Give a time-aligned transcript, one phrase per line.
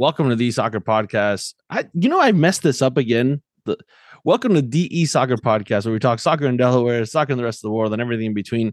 [0.00, 1.52] welcome to the Soccer Podcast.
[1.68, 3.42] I, you know, I messed this up again.
[3.66, 3.76] The,
[4.24, 7.58] welcome to DE Soccer Podcast, where we talk soccer in Delaware, soccer in the rest
[7.58, 8.72] of the world, and everything in between.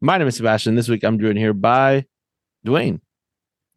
[0.00, 0.76] My name is Sebastian.
[0.76, 2.04] This week, I'm joined here by
[2.64, 3.00] Dwayne.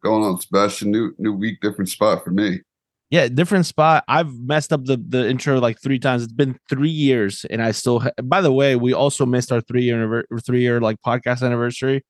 [0.04, 0.92] Going on, Sebastian.
[0.92, 2.60] New new week, different spot for me.
[3.10, 4.04] Yeah, different spot.
[4.06, 6.22] I've messed up the the intro like three times.
[6.22, 7.98] It's been three years, and I still.
[7.98, 12.04] Ha- By the way, we also missed our three year three year like podcast anniversary.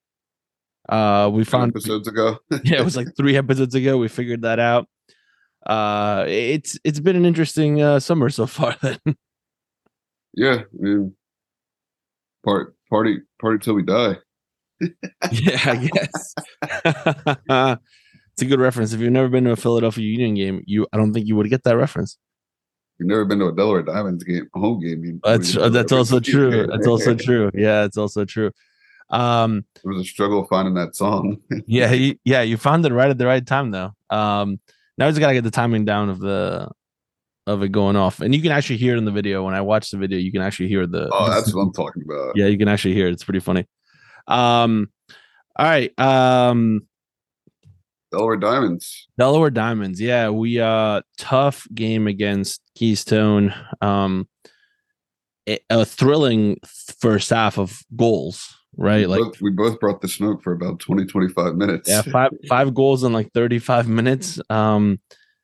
[0.88, 2.38] Uh, we found episodes ago.
[2.64, 3.98] yeah, it was like three episodes ago.
[3.98, 4.88] We figured that out.
[5.66, 8.74] Uh, it's it's been an interesting uh, summer so far.
[8.82, 8.98] Then,
[10.34, 11.14] yeah, I mean,
[12.44, 14.16] part party party till we die.
[14.80, 16.34] yeah, I guess.
[18.32, 18.92] it's a good reference.
[18.92, 21.50] If you've never been to a Philadelphia Union game, you I don't think you would
[21.50, 22.16] get that reference.
[22.98, 25.04] You've never been to a Delaware Diamonds game, home game.
[25.04, 26.66] You, that's you that's also true.
[26.66, 27.50] That's also true.
[27.52, 28.50] Yeah, it's also true.
[29.10, 31.38] Um, it was a struggle finding that song.
[31.66, 33.92] yeah, you, yeah, you found it right at the right time though.
[34.10, 34.60] Um,
[34.96, 36.70] now we just gotta get the timing down of the
[37.46, 39.44] of it going off, and you can actually hear it in the video.
[39.44, 41.08] When I watch the video, you can actually hear the.
[41.12, 42.36] Oh, that's what I'm talking about.
[42.36, 43.12] Yeah, you can actually hear it.
[43.12, 43.64] It's pretty funny.
[44.26, 44.90] Um,
[45.56, 45.98] all right.
[45.98, 46.86] Um,
[48.10, 49.08] Delaware Diamonds.
[49.16, 50.00] Delaware Diamonds.
[50.00, 53.54] Yeah, we uh tough game against Keystone.
[53.80, 54.28] Um,
[55.70, 56.58] a thrilling
[57.00, 59.00] first half of goals right?
[59.00, 61.88] We like both, we both brought the smoke for about 20, 25 minutes.
[61.88, 64.40] Yeah, five five goals in like 35 minutes.
[64.48, 65.00] Um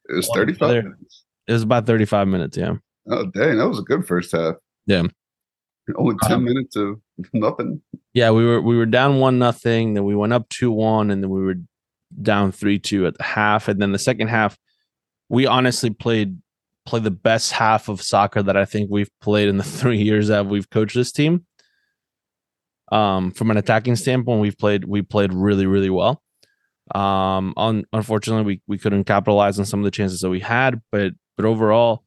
[0.08, 1.24] it was 35 minutes.
[1.46, 2.76] It was about 35 minutes, yeah.
[3.10, 4.54] Oh dang, that was a good first half.
[4.86, 5.02] Yeah.
[5.96, 6.98] Only 10 um, minutes of
[7.34, 7.82] nothing.
[8.14, 11.22] Yeah, we were we were down one nothing, then we went up two one, and
[11.22, 11.56] then we were
[12.22, 13.68] down three two at the half.
[13.68, 14.56] And then the second half,
[15.28, 16.38] we honestly played
[16.86, 20.28] play the best half of soccer that I think we've played in the three years
[20.28, 21.44] that we've coached this team.
[22.94, 26.22] Um, from an attacking standpoint, we've played we played really really well.
[26.94, 30.80] Um, un- unfortunately, we we couldn't capitalize on some of the chances that we had,
[30.92, 32.04] but but overall,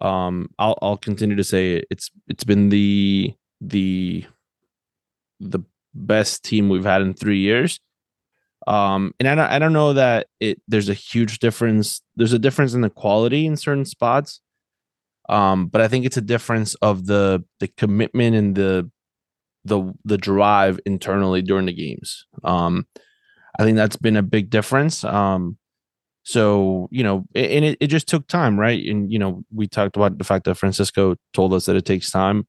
[0.00, 4.24] um, I'll I'll continue to say it's it's been the the
[5.38, 5.60] the
[5.94, 7.78] best team we've had in three years.
[8.66, 12.00] Um, and I don't I don't know that it there's a huge difference.
[12.16, 14.40] There's a difference in the quality in certain spots.
[15.28, 18.90] Um, but I think it's a difference of the the commitment and the
[19.66, 22.26] the the drive internally during the games.
[22.44, 22.86] Um,
[23.58, 25.04] I think that's been a big difference.
[25.04, 25.58] Um,
[26.24, 28.84] so you know, and it, it just took time, right?
[28.86, 32.10] And you know, we talked about the fact that Francisco told us that it takes
[32.10, 32.46] time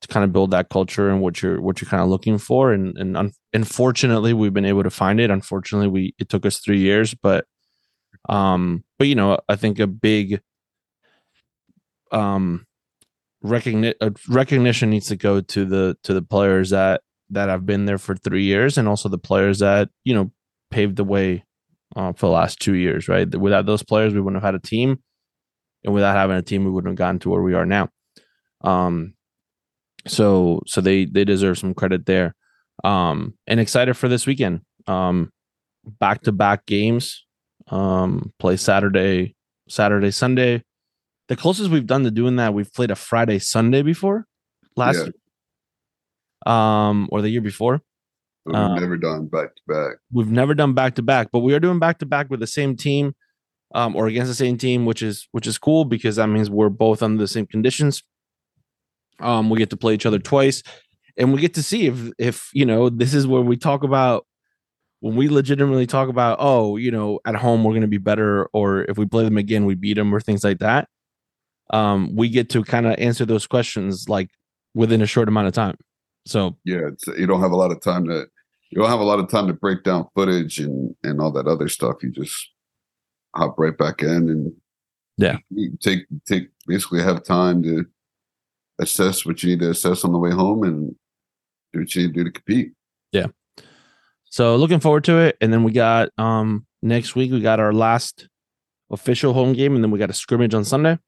[0.00, 2.72] to kind of build that culture and what you're what you're kind of looking for.
[2.72, 5.30] And and un- unfortunately, we've been able to find it.
[5.30, 7.44] Unfortunately, we it took us three years, but
[8.28, 10.40] um, but you know, I think a big
[12.10, 12.66] um
[13.42, 17.84] recognition uh, recognition needs to go to the to the players that that have been
[17.84, 20.30] there for three years and also the players that you know
[20.70, 21.44] paved the way
[21.96, 23.32] uh, for the last two years right?
[23.34, 25.02] Without those players we wouldn't have had a team.
[25.84, 27.88] And without having a team we wouldn't have gotten to where we are now.
[28.62, 29.14] Um
[30.06, 32.34] so so they they deserve some credit there.
[32.82, 34.62] Um and excited for this weekend.
[34.86, 35.30] Um
[35.86, 37.24] back to back games.
[37.68, 39.36] Um play saturday
[39.68, 40.64] saturday sunday
[41.28, 44.26] the closest we've done to doing that, we've played a Friday Sunday before
[44.76, 45.10] last
[46.46, 46.88] yeah.
[46.88, 47.82] um or the year before.
[48.44, 49.96] We've um, never done back to back.
[50.10, 52.46] We've never done back to back, but we are doing back to back with the
[52.46, 53.14] same team
[53.74, 56.70] um or against the same team, which is which is cool because that means we're
[56.70, 58.02] both under the same conditions.
[59.20, 60.62] Um we get to play each other twice
[61.18, 64.24] and we get to see if if you know this is where we talk about
[65.00, 68.46] when we legitimately talk about oh you know at home we're going to be better
[68.52, 70.88] or if we play them again we beat them or things like that
[71.70, 74.30] um, we get to kind of answer those questions like
[74.74, 75.76] within a short amount of time.
[76.26, 78.26] So yeah, you don't have a lot of time to
[78.70, 81.46] you don't have a lot of time to break down footage and and all that
[81.46, 82.02] other stuff.
[82.02, 82.34] You just
[83.34, 84.52] hop right back in and
[85.16, 85.38] yeah,
[85.80, 87.86] take take basically have time to
[88.78, 90.94] assess what you need to assess on the way home and
[91.72, 92.72] do what you need to do to compete.
[93.12, 93.26] Yeah.
[94.30, 95.36] So looking forward to it.
[95.40, 98.28] And then we got um next week we got our last
[98.90, 100.98] official home game, and then we got a scrimmage on Sunday.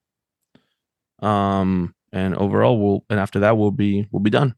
[1.23, 4.55] Um, and overall, we'll and after that, we'll be we'll be done.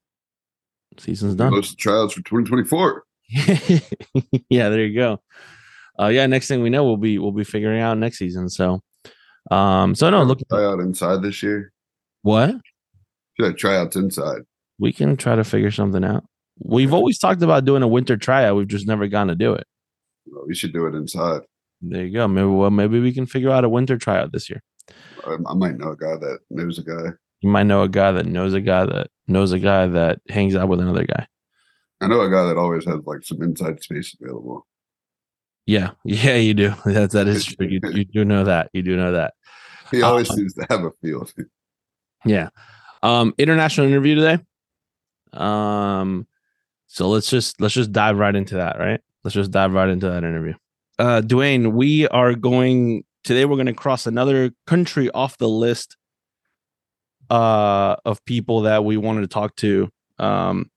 [0.98, 1.52] Season's done.
[1.52, 3.04] Most trials for 2024.
[4.50, 5.22] yeah, there you go.
[5.98, 8.48] Uh, yeah, next thing we know, we'll be we'll be figuring out next season.
[8.48, 8.80] So,
[9.50, 11.72] um, so no, look try out inside this year.
[12.22, 12.54] What?
[13.38, 14.42] Yeah, tryouts inside.
[14.78, 16.24] We can try to figure something out.
[16.58, 18.56] We've always talked about doing a winter tryout.
[18.56, 19.66] We've just never gone to do it.
[20.26, 21.42] Well, we should do it inside.
[21.80, 22.28] There you go.
[22.28, 24.62] Maybe well, maybe we can figure out a winter tryout this year.
[25.26, 27.10] I might know a guy that knows a guy.
[27.40, 30.54] You might know a guy that knows a guy that knows a guy that hangs
[30.54, 31.26] out with another guy.
[32.00, 34.66] I know a guy that always has like some inside space available.
[35.66, 36.74] Yeah, yeah, you do.
[36.84, 37.66] That that is true.
[37.66, 38.70] You you do know that.
[38.72, 39.34] You do know that.
[39.90, 41.32] He always uh, seems to have a field.
[42.24, 42.48] yeah.
[43.02, 44.38] Um, international interview today.
[45.32, 46.26] Um,
[46.86, 48.78] so let's just let's just dive right into that.
[48.78, 49.00] Right.
[49.24, 50.54] Let's just dive right into that interview.
[50.98, 53.44] Uh, Dwayne, we are going today.
[53.44, 55.96] We're going to cross another country off the list
[57.30, 59.88] uh of people that we wanted to talk to.
[60.18, 60.70] Um,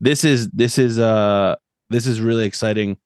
[0.00, 1.56] this is this is uh
[1.90, 2.98] this is really exciting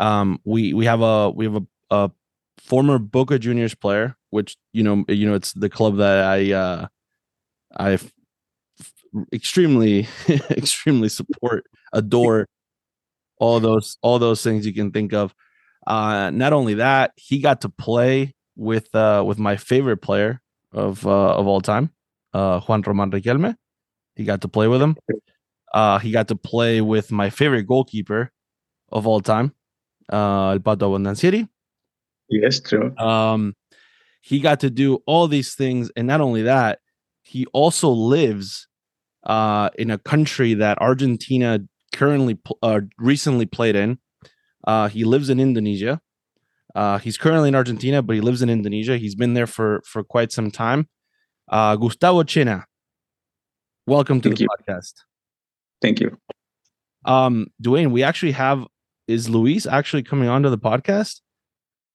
[0.00, 2.10] um, we we have a we have a, a
[2.58, 6.86] former Boca Juniors player, which you know you know it's the club that I uh,
[7.78, 7.98] I
[9.32, 10.08] extremely
[10.50, 12.48] extremely support, adore,
[13.36, 15.34] all those all those things you can think of.
[15.86, 20.40] Uh, not only that, he got to play with uh, with my favorite player
[20.72, 21.90] of uh, of all time,
[22.34, 23.54] uh, Juan Roman Riquelme.
[24.16, 24.96] He got to play with him.
[25.72, 28.32] Uh, he got to play with my favorite goalkeeper
[28.90, 29.54] of all time,
[30.12, 31.48] uh, El Pato Abbondanzieri.
[32.28, 32.96] Yes, true.
[32.98, 33.54] Um,
[34.20, 36.80] he got to do all these things, and not only that,
[37.22, 38.68] he also lives
[39.24, 41.60] uh, in a country that Argentina
[41.92, 43.98] currently uh, recently played in.
[44.64, 46.00] Uh, he lives in Indonesia.
[46.74, 48.96] Uh, he's currently in Argentina, but he lives in Indonesia.
[48.96, 50.88] He's been there for for quite some time.
[51.48, 52.64] Uh, Gustavo Chena,
[53.86, 54.48] welcome to Thank the you.
[54.48, 54.92] podcast.
[55.82, 56.16] Thank you.
[57.04, 58.66] Um, Dwayne, we actually have
[59.08, 61.20] is Luis actually coming onto the podcast?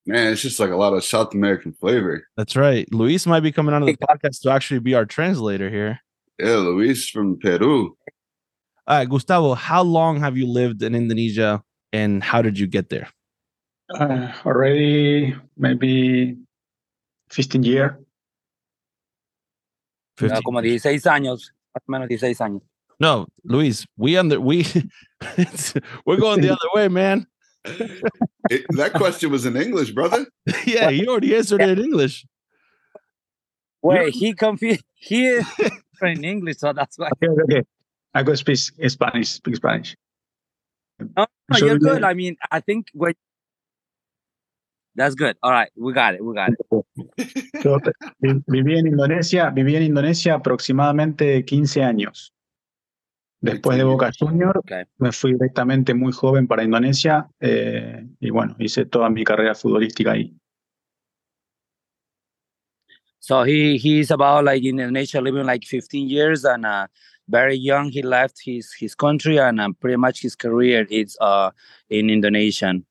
[0.06, 2.28] Man, it's just like a lot of South American flavor.
[2.36, 2.92] That's right.
[2.94, 6.00] Luis might be coming onto the podcast to actually be our translator here.
[6.38, 7.98] Yeah, Luis from Peru.
[8.88, 12.90] All right, Gustavo, how long have you lived in Indonesia and how did you get
[12.90, 13.10] there?
[13.94, 16.38] Uh, already maybe
[17.30, 17.92] 15 years.
[20.18, 20.42] 15.
[20.44, 22.62] como 16 años, más o menos 16 años.
[23.00, 24.66] No, Luis, we under we
[26.06, 27.28] we're going the other way, man.
[28.48, 30.28] It, that question was in English, brother.
[30.68, 32.28] yeah, he already answered it in English.
[33.82, 34.84] Wait, he confused.
[34.94, 35.48] He is
[36.04, 37.10] in English, so that's why.
[37.16, 37.64] Okay, okay.
[38.14, 39.30] I go speak Spanish.
[39.30, 39.96] Speak Spanish.
[41.00, 42.04] No, no you're good.
[42.04, 43.14] I mean, I think when
[44.96, 45.36] That's good.
[45.44, 46.24] All right, we got it.
[46.24, 46.58] We got it.
[47.64, 47.80] Yo
[48.48, 52.34] viví en Indonesia, viví en Indonesia aproximadamente 15 años.
[53.42, 54.64] Después de Boca Junior,
[54.98, 60.14] me fui directamente muy joven para Indonesia eh, y bueno, hice toda mi carrera futbolística
[60.14, 60.34] ahí.
[63.20, 66.88] So he he's about like in Indonesia living like 15 years and uh,
[67.28, 71.52] very young he left his his country and uh, pretty much his career is uh,
[71.90, 72.86] in Indonesian.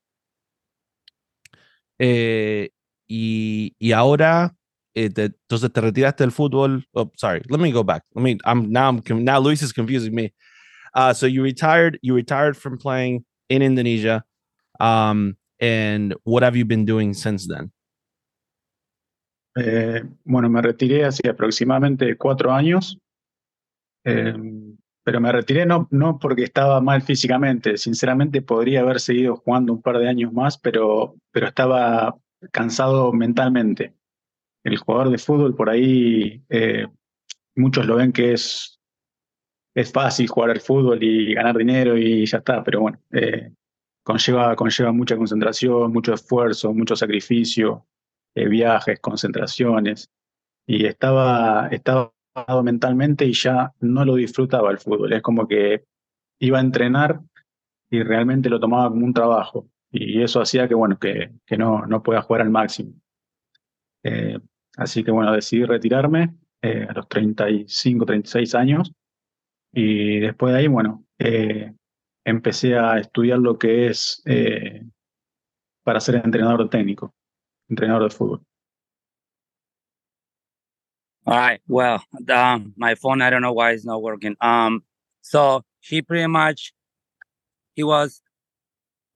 [1.99, 2.69] Eh,
[3.07, 4.53] y, y ahora
[4.93, 6.83] eh, te, entonces te retiraste del fútbol.
[6.93, 7.41] Oh, sorry.
[7.49, 8.03] Let me go back.
[8.15, 8.37] Let me.
[8.45, 8.89] I'm now.
[8.89, 9.39] I'm now.
[9.39, 10.33] Luis is confusing me.
[10.93, 11.99] Uh, so you retired.
[12.01, 14.23] You retired from playing in Indonesia.
[14.79, 17.71] Um, and what have you been doing since then?
[19.57, 22.97] Eh, bueno, me retiré hace aproximadamente cuatro años.
[24.05, 24.33] Eh,
[25.03, 27.77] pero me retiré no, no porque estaba mal físicamente.
[27.77, 32.17] Sinceramente podría haber seguido jugando un par de años más, pero, pero estaba
[32.51, 33.93] cansado mentalmente
[34.65, 36.87] el jugador de fútbol por ahí, eh,
[37.55, 38.79] muchos lo ven que es,
[39.75, 43.51] es fácil jugar al fútbol y ganar dinero y ya está, pero bueno, eh,
[44.03, 47.85] conlleva, conlleva mucha concentración, mucho esfuerzo, mucho sacrificio,
[48.33, 50.09] eh, viajes, concentraciones,
[50.65, 52.14] y estaba, estaba
[52.63, 55.85] mentalmente y ya no lo disfrutaba el fútbol, es como que
[56.39, 57.21] iba a entrenar
[57.89, 61.85] y realmente lo tomaba como un trabajo, y eso hacía que, bueno, que, que no,
[61.85, 62.93] no pueda jugar al máximo.
[64.77, 68.91] Así que bueno, decidí retirarme eh, a los 35, 36 años
[69.73, 71.73] y después de ahí, bueno, eh,
[72.25, 74.83] empecé a estudiar lo que es eh,
[75.83, 77.13] para ser entrenador técnico,
[77.69, 78.41] entrenador de fútbol.
[81.25, 81.59] All right.
[81.67, 84.35] Well, um, my phone, I don't know why it's not working.
[84.41, 84.83] Um,
[85.21, 86.73] so he pretty much,
[87.73, 88.21] he was,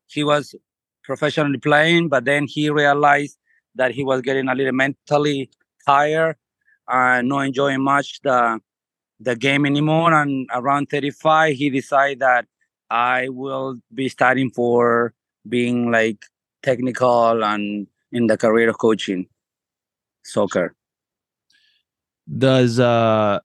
[0.07, 0.55] he was
[1.03, 3.37] professionally playing, but then he realized
[3.75, 5.51] that he was getting a little mentally
[5.85, 6.35] tired
[6.87, 8.59] and not enjoying much the
[9.19, 10.13] the game anymore.
[10.13, 12.45] And around 35, he decided that
[12.89, 15.13] I will be starting for
[15.47, 16.25] being like
[16.63, 19.27] technical and in the career of coaching
[20.23, 20.75] soccer.
[22.37, 23.39] Does uh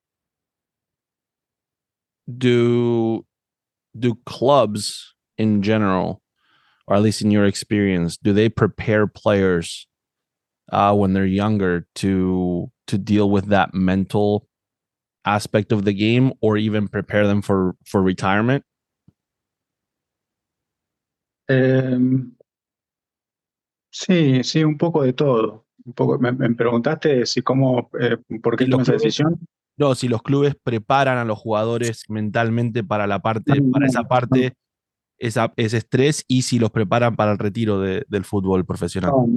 [2.38, 3.24] do
[3.98, 6.22] do clubs in general,
[6.86, 9.86] or at least in your experience, do they prepare players
[10.72, 14.46] uh, when they're younger to to deal with that mental
[15.24, 18.62] aspect of the game or even prepare them for for retirement
[21.48, 22.36] um,
[23.90, 25.63] Sí, sí, un poco de todo.
[25.86, 29.38] Un poco, me, me preguntaste si cómo, eh, por qué tomé esa decisión.
[29.76, 33.90] No, si los clubes preparan a los jugadores mentalmente para la parte, No, para no,
[33.90, 34.08] esa no.
[34.08, 34.54] parte,
[35.18, 39.10] esa, ese estrés y si los preparan para el retiro de- del fútbol profesional.
[39.10, 39.28] No,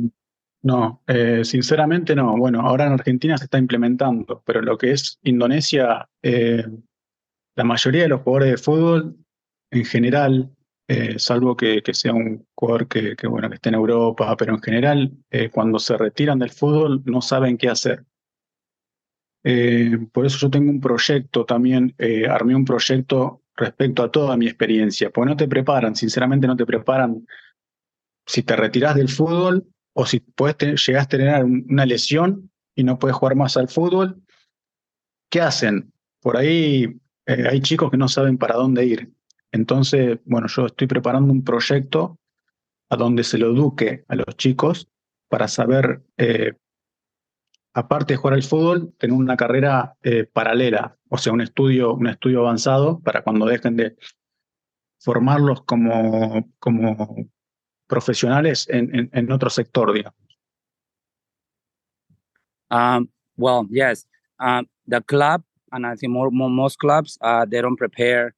[0.64, 2.38] no, eh, sinceramente no.
[2.38, 6.66] Bueno, ahora en Argentina se está implementando, pero lo que es Indonesia, eh,
[7.56, 9.18] la mayoría de los jugadores de fútbol,
[9.72, 10.52] en general,
[10.88, 15.12] eh, salvo que, sea un jugador que, bueno, que esté en Europa, pero en general,
[15.30, 18.06] eh, cuando se retiran del fútbol, no saben qué hacer.
[19.44, 21.96] Eh, por eso yo tengo un proyecto también,
[22.30, 26.66] armé un proyecto respecto a toda mi experiencia, porque no te preparan, sinceramente no te
[26.66, 27.26] preparan
[28.26, 33.00] si te retirás del fútbol o si puedes a tener un- una lesión y no
[33.00, 34.22] puedes jugar más al fútbol,
[35.30, 35.92] ¿qué hacen?
[36.22, 39.17] Por ahí hay chicos que no saben para dónde ir.
[39.52, 42.20] Entonces, bueno, yo estoy preparando un proyecto
[42.90, 44.90] a donde se lo eduque a los chicos
[45.30, 46.54] para saber, eh,
[47.74, 52.08] aparte de jugar al fútbol, tener una carrera eh, paralela, o sea, un estudio, un
[52.08, 53.96] estudio avanzado para cuando dejen de
[55.00, 57.16] formarlos como, como
[57.88, 60.20] profesionales en, en, otro sector, digamos.
[62.70, 64.06] Um, well, yes.
[64.40, 68.36] Um, the club, and I think most clubs, uh, they don't prepare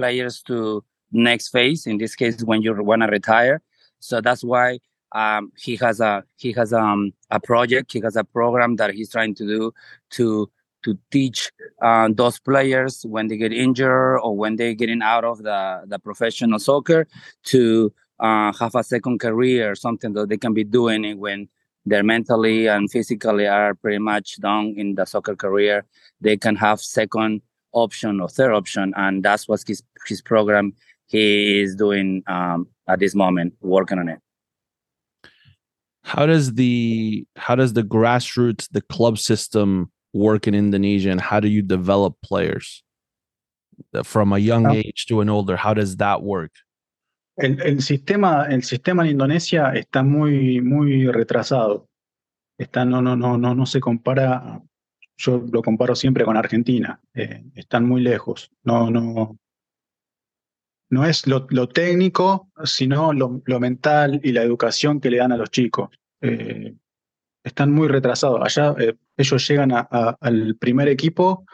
[0.00, 1.86] players to next phase.
[1.86, 3.60] In this case, when you want to retire,
[3.98, 4.78] so that's why
[5.12, 7.92] um, he has a he has um, a project.
[7.92, 9.72] He has a program that he's trying to do
[10.16, 10.50] to
[10.84, 11.52] to teach
[11.82, 15.98] uh, those players when they get injured or when they're getting out of the the
[15.98, 17.06] professional soccer
[17.52, 21.48] to uh, have a second career, something that they can be doing when
[21.86, 25.84] they're mentally and physically are pretty much done in the soccer career,
[26.20, 27.40] they can have second
[27.72, 30.74] option or third option, and that's what his his program
[31.06, 34.18] he is doing um, at this moment, working on it.
[36.02, 41.40] How does the how does the grassroots, the club system work in Indonesia, and how
[41.40, 42.82] do you develop players
[43.94, 44.76] Uh, from a young Ah.
[44.76, 45.56] age to an older?
[45.56, 46.52] How does that work?
[47.40, 51.88] El, el sistema, el sistema en Indonesia está muy, muy retrasado.
[52.58, 54.60] Está, no, no, no, no, no se compara.
[55.20, 56.98] Yo lo comparo siempre con Argentina.
[57.12, 58.50] eh, están muy lejos.
[58.62, 59.38] No, no,
[60.88, 65.50] no es lo, técnico, sino lo, mental y la educación que le dan a los
[65.50, 65.90] chicos.
[66.22, 66.74] Eh,
[67.44, 68.40] están muy retrasados.
[68.42, 71.44] Allá eh, ellos llegan al primer equipo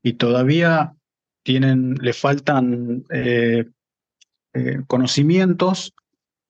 [0.00, 0.94] y todavía
[1.42, 3.04] tienen, le faltan
[4.86, 5.92] conocimientos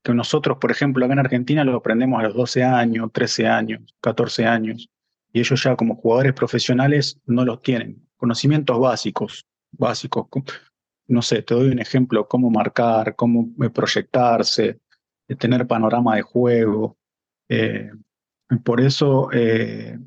[0.03, 3.95] que nosotros, por ejemplo, acá en Argentina lo aprendemos a los 12 años, 13 años,
[4.01, 4.91] 14 años,
[5.33, 8.07] y ellos ya como jugadores profesionales no los tienen.
[8.17, 10.27] Conocimientos básicos, básicos.
[10.29, 10.45] co-
[11.09, 14.81] No sé, te doy un ejemplo, cómo marcar, cómo eh, proyectarse,
[15.29, 16.97] eh, tener panorama de juego.
[17.49, 17.91] Eh,
[18.65, 19.31] por eso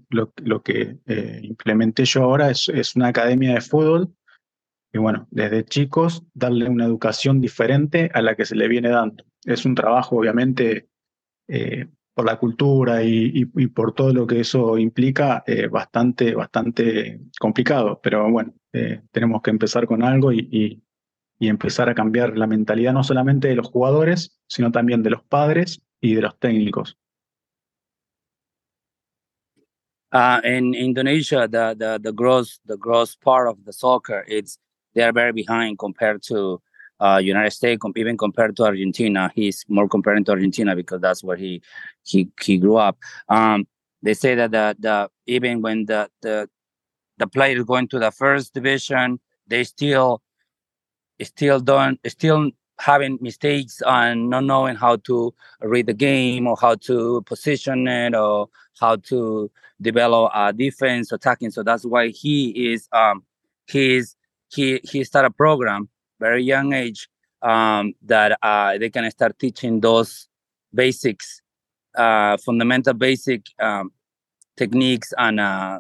[0.09, 0.97] lo, lo que
[1.41, 4.13] implementé yo ahora es, es una academia de fútbol
[4.93, 9.23] y bueno, desde chicos darle una educación diferente a la que se le viene dando.
[9.43, 10.87] Es un trabajo, obviamente,
[12.15, 17.19] por la cultura y, y- y por todo lo que eso implica, eh, bastante, bastante
[17.39, 17.99] complicado.
[18.01, 20.81] Pero bueno, eh, tenemos que empezar con algo y, y-
[21.47, 25.81] empezar a cambiar la mentalidad no solamente de los jugadores, sino también de los padres
[26.01, 26.97] y de los técnicos.
[30.13, 34.57] Uh, in Indonesia, the, the the gross the gross part of the soccer, it's
[34.93, 36.61] they are very behind compared to
[36.99, 39.31] uh, United States, even compared to Argentina.
[39.35, 41.61] He's more comparing to Argentina because that's where he
[42.03, 42.97] he he grew up.
[43.29, 43.67] Um,
[44.01, 46.49] they say that the the even when the the
[47.17, 50.21] the players going to the first division, they still
[51.21, 56.75] still don't still having mistakes and not knowing how to read the game or how
[56.75, 58.49] to position it or
[58.79, 59.49] how to
[59.81, 61.51] develop a defense attacking.
[61.51, 63.23] So that's why he is um
[63.67, 64.15] he's
[64.53, 67.07] he he started a program very young age
[67.41, 70.27] um that uh they can start teaching those
[70.73, 71.41] basics
[71.95, 73.91] uh fundamental basic um
[74.57, 75.79] techniques and uh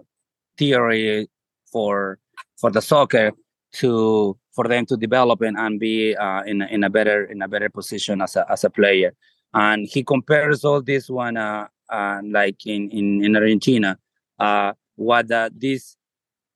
[0.57, 1.27] theory
[1.71, 2.19] for
[2.57, 3.31] for the soccer
[3.73, 7.47] to for them to develop and, and be uh, in in a better in a
[7.47, 9.13] better position as a as a player.
[9.53, 13.97] And he compares all this one uh, uh, like in in, in Argentina,
[14.39, 15.97] uh, what uh, these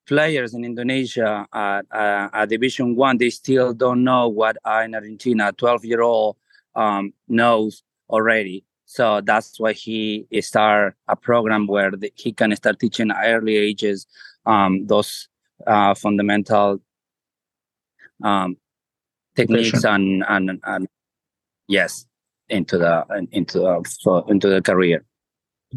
[0.10, 4.96] players in Indonesia at, uh, at Division One they still don't know what uh, in
[4.96, 6.36] Argentina a 12 year old
[6.76, 8.66] um, knows already.
[8.86, 13.56] So that's why he start a program where the, he can start teaching at early
[13.56, 14.08] ages
[14.48, 15.28] um, those
[15.68, 16.82] uh, fundamental
[18.24, 18.58] um,
[19.36, 20.88] techniques and, and and
[21.68, 22.08] yes
[22.50, 25.06] into the into so into the career.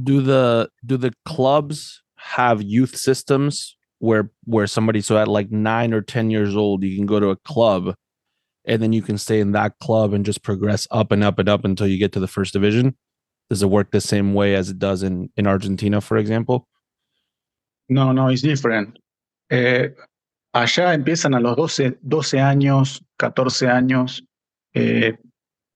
[0.02, 5.94] Do the do the clubs have youth systems where where somebody so at like nine
[5.94, 7.94] or ten years old you can go to a club
[8.64, 11.48] and then you can stay in that club and just progress up and up and
[11.48, 12.96] up until you get to the first division?
[13.48, 16.66] Does it work the same way as it does in in Argentina, for example?
[17.88, 18.98] No, no, it's different.
[19.48, 19.90] Eh,
[20.52, 24.24] allá empiezan a los 12, 12 años, 14 años,
[24.74, 25.16] eh,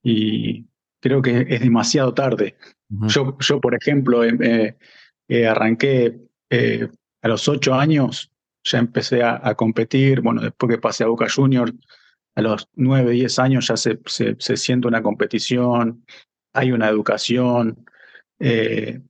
[0.03, 0.65] y
[1.01, 2.57] creo que es demasiado tarde.
[2.91, 3.09] Ujú.
[3.09, 4.77] Yo, yo, por ejemplo, eh,
[5.29, 6.19] eh, arranqué
[6.51, 6.89] eh,
[7.27, 8.31] a los 8 años,
[8.65, 11.73] ya empecé a, competir, bueno, después que pasé a Boca Juniors,
[12.37, 16.05] a los 9, 10 años ya se, se, siente una competición,
[16.53, 17.85] hay una educación.
[18.39, 19.01] eh,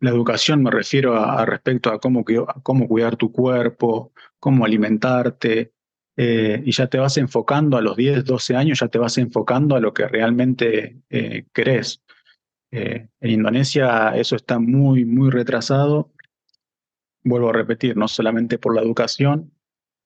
[0.00, 2.24] la educación me refiero a, respecto a cómo,
[2.64, 5.72] cómo cuidar tu cuerpo, cómo alimentarte,
[6.16, 9.76] eh, y ya te vas enfocando a los 10, 12 años, ya te vas enfocando
[9.76, 12.02] a lo que realmente eh, querés.
[12.72, 16.10] Eh, en Indonesia eso está muy, muy retrasado.
[17.24, 19.52] Vuelvo a repetir, no solamente por la educación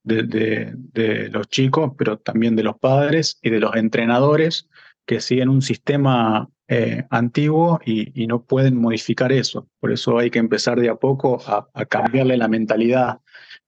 [0.05, 4.69] de, los chicos, pero también de los padres y de los entrenadores
[5.05, 9.69] que siguen un sistema eh, antiguo y, no pueden modificar eso.
[9.81, 13.21] Por eso hay que empezar de a poco a, a cambiarle la mentalidad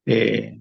[0.06, 0.60] eh,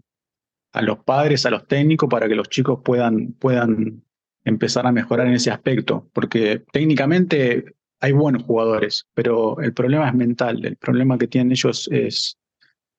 [0.73, 4.03] a los padres, a los técnicos, para que los chicos puedan, puedan
[4.45, 6.09] empezar a mejorar en ese aspecto.
[6.13, 10.63] Porque técnicamente hay buenos jugadores, pero el problema es mental.
[10.65, 12.37] El problema que tienen ellos es,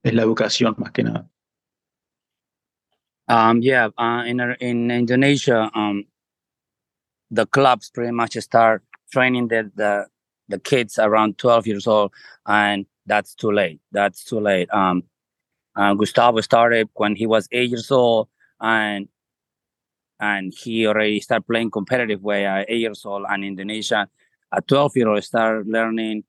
[0.02, 1.28] es la educación más que nada.
[3.28, 6.05] Um, yeah, uh, in in Indonesia, um,
[7.31, 10.07] the clubs pretty much start training the, the
[10.49, 12.12] the kids around 12 years old,
[12.46, 13.81] and that's too late.
[13.92, 14.73] That's too late.
[14.73, 15.03] Um,
[15.77, 18.29] uh, Gustavo started when he was eight years old,
[18.61, 19.09] and
[20.20, 23.27] and he already started playing competitive way at eight years old.
[23.29, 24.09] And Indonesia,
[24.55, 26.25] at 12 year old, start learning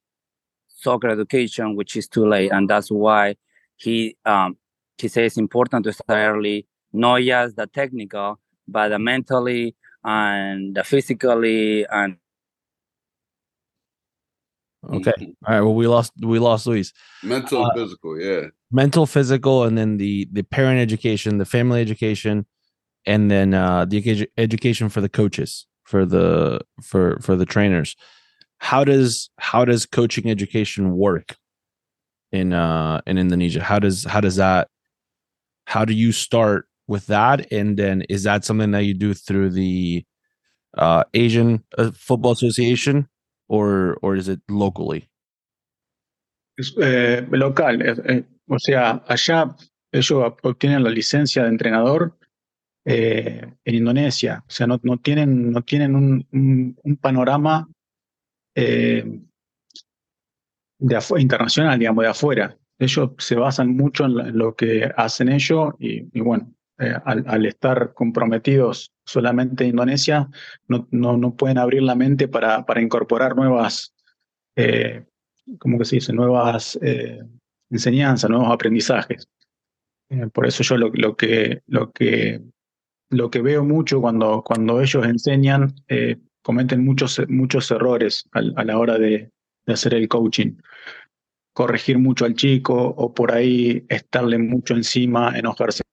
[0.68, 3.36] soccer education, which is too late, and that's why
[3.80, 4.58] he um,
[4.98, 10.76] he says it's important to start early, not just the technical, but the mentally and
[10.76, 12.18] the physically and
[14.92, 15.36] Okay.
[15.46, 15.62] All right.
[15.62, 16.94] Well, we lost we lost Luis.
[17.24, 18.48] Mental, Uh, physical, yeah.
[18.72, 22.46] Mental, physical, and then the the parent education, the family education,
[23.06, 27.96] and then uh the edu- education for the coaches, for the for for the trainers.
[28.60, 31.36] How does how does coaching education work
[32.32, 33.62] in uh in Indonesia?
[33.64, 34.68] How does how does that
[35.66, 39.50] how do you start with that and then is that something that you do through
[39.52, 40.04] the
[40.78, 43.08] uh Asian uh, Football Association
[43.48, 45.10] or or is it locally?
[46.58, 49.56] Es, eh, local, eh, eh, o sea, allá
[49.94, 52.18] ellos obtienen la licencia de entrenador
[52.86, 57.68] eh, en Indonesia, o sea, no, no tienen, no tienen un, un- un panorama
[58.56, 59.06] eh,
[60.80, 62.58] de internacional, digamos, de afuera.
[62.80, 68.94] Ellos se basan mucho en, lo que hacen ellos y, bueno, eh, al, estar comprometidos
[69.06, 70.30] solamente en Indonesia,
[70.68, 73.94] no, no, no pueden abrir la mente para, para incorporar nuevas,
[74.56, 75.06] eh,
[75.60, 76.14] ¿cómo que se dice?
[76.14, 77.20] Nuevas eh,
[77.70, 79.28] enseñanzas, nuevos aprendizajes.
[80.34, 82.42] Por eso yo lo, lo que, lo, que,
[83.10, 85.76] lo que veo mucho cuando, cuando ellos enseñan,
[86.42, 89.30] cometen muchos, muchos errores a, la hora de,
[89.74, 90.58] hacer el coaching.
[91.54, 95.84] Corregir mucho al chico o por ahí estarle mucho encima, enojarse.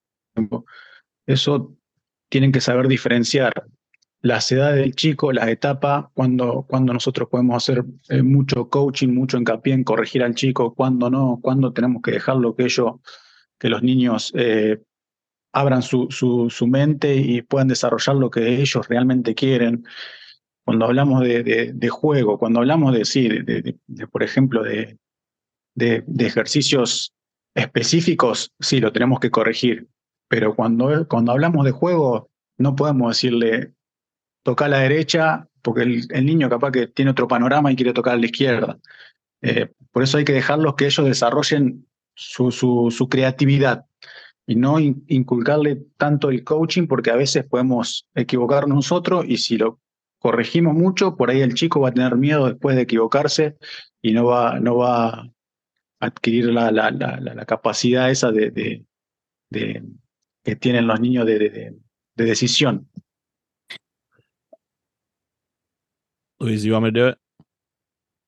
[1.27, 1.77] Eso
[2.29, 3.53] tienen que saber diferenciar
[4.27, 9.39] las edades del chico, las etapas, cuando, cuando nosotros podemos hacer eh, mucho coaching, mucho
[9.39, 12.95] hincapié en corregir al chico, cuando no, cuando tenemos que dejarlo que ellos,
[13.59, 14.83] que los niños eh,
[15.53, 19.85] abran su, su, su mente y puedan desarrollar lo que ellos realmente quieren.
[20.67, 23.79] Cuando hablamos de, de- de juego, cuando hablamos de, sí, de,
[24.11, 24.99] por ejemplo, de,
[26.19, 27.13] ejercicios
[27.55, 29.87] específicos, sí, lo tenemos que corregir.
[30.29, 33.75] Pero cuando, cuando hablamos de juego, no podemos decirle,
[34.43, 38.15] toca a la derecha, porque el, niño capaz que tiene otro panorama y quiere tocar
[38.15, 38.79] a la izquierda.
[39.43, 43.85] Eh, por eso hay que dejarlos que ellos desarrollen su, su, su creatividad
[44.49, 49.59] y no in- inculcarle tanto el coaching, porque a veces podemos equivocarnos nosotros y si
[49.59, 49.79] lo
[50.27, 53.57] corregimos mucho, por ahí el chico va a tener miedo después de equivocarse
[54.03, 55.31] y no va, no va a
[56.01, 58.85] adquirir la, la, la, la- la capacidad esa de, de,
[59.51, 59.85] de-
[60.43, 61.77] que tienen los niños de, de, de-
[62.17, 62.89] de decisión.
[66.41, 67.19] Luis, you want me to do it?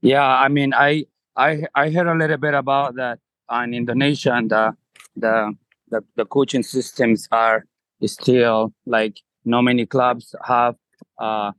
[0.01, 4.49] Yeah, I mean, I I I heard a little bit about that on Indonesia, and
[4.49, 4.73] the
[5.17, 5.53] the
[5.91, 7.65] the, the coaching systems are
[8.07, 10.77] still like not many clubs have
[11.19, 11.51] uh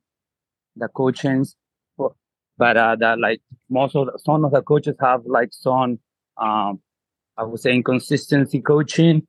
[0.80, 1.56] the coachings,
[1.98, 6.00] but uh, that like most of the, some of the coaches have like some
[6.38, 6.82] um,
[7.38, 9.26] I would say inconsistency coaching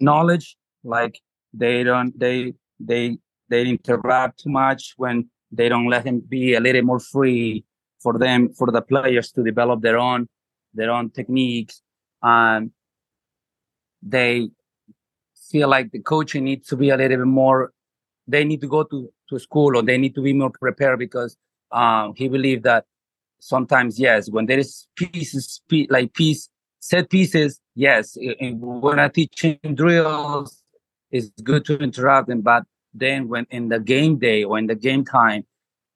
[0.00, 0.56] knowledge.
[0.84, 1.18] Like
[1.52, 3.18] they don't they they
[3.48, 7.64] they interact too much when they don't let him be a little more free
[8.00, 10.28] for them for the players to develop their own
[10.74, 11.82] their own techniques
[12.22, 12.70] and
[14.02, 14.48] they
[15.50, 17.72] feel like the coaching needs to be a little bit more
[18.28, 21.36] they need to go to, to school or they need to be more prepared because
[21.72, 22.84] um, he believed that
[23.40, 25.60] sometimes yes when there is pieces
[25.90, 26.48] like piece
[26.80, 30.62] set pieces yes when i teach drills
[31.10, 34.74] it's good to interrupt them but then when in the game day or in the
[34.74, 35.44] game time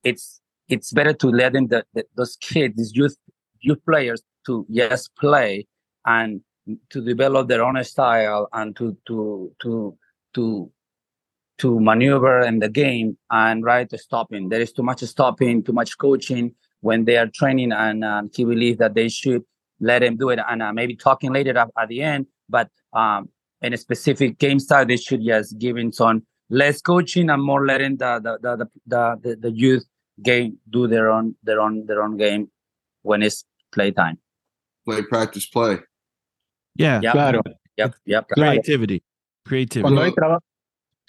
[0.05, 3.16] it's it's better to let them the, the, those kids these youth
[3.61, 5.66] youth players to yes play
[6.07, 6.40] and
[6.90, 9.97] to develop their own style and to to to
[10.35, 10.71] to
[11.59, 15.73] to maneuver in the game and right to stopping there is too much stopping too
[15.73, 19.43] much coaching when they are training and um, he believes that they should
[19.81, 20.38] let him do it.
[20.49, 23.29] And uh, maybe talking later at, at, the end but um,
[23.62, 27.65] in a specific game style they should just give in some less coaching and more
[27.65, 29.85] letting the the the the, the, the youth
[30.23, 32.51] game do their own their own their own game
[33.03, 34.19] when it's playtime.
[34.85, 35.79] Play practice play.
[36.77, 37.12] Yeah yep.
[37.12, 37.43] claro
[37.77, 39.03] yep yep creativity.
[39.47, 39.83] Creativity.
[39.83, 40.41] Cuando hay trabajo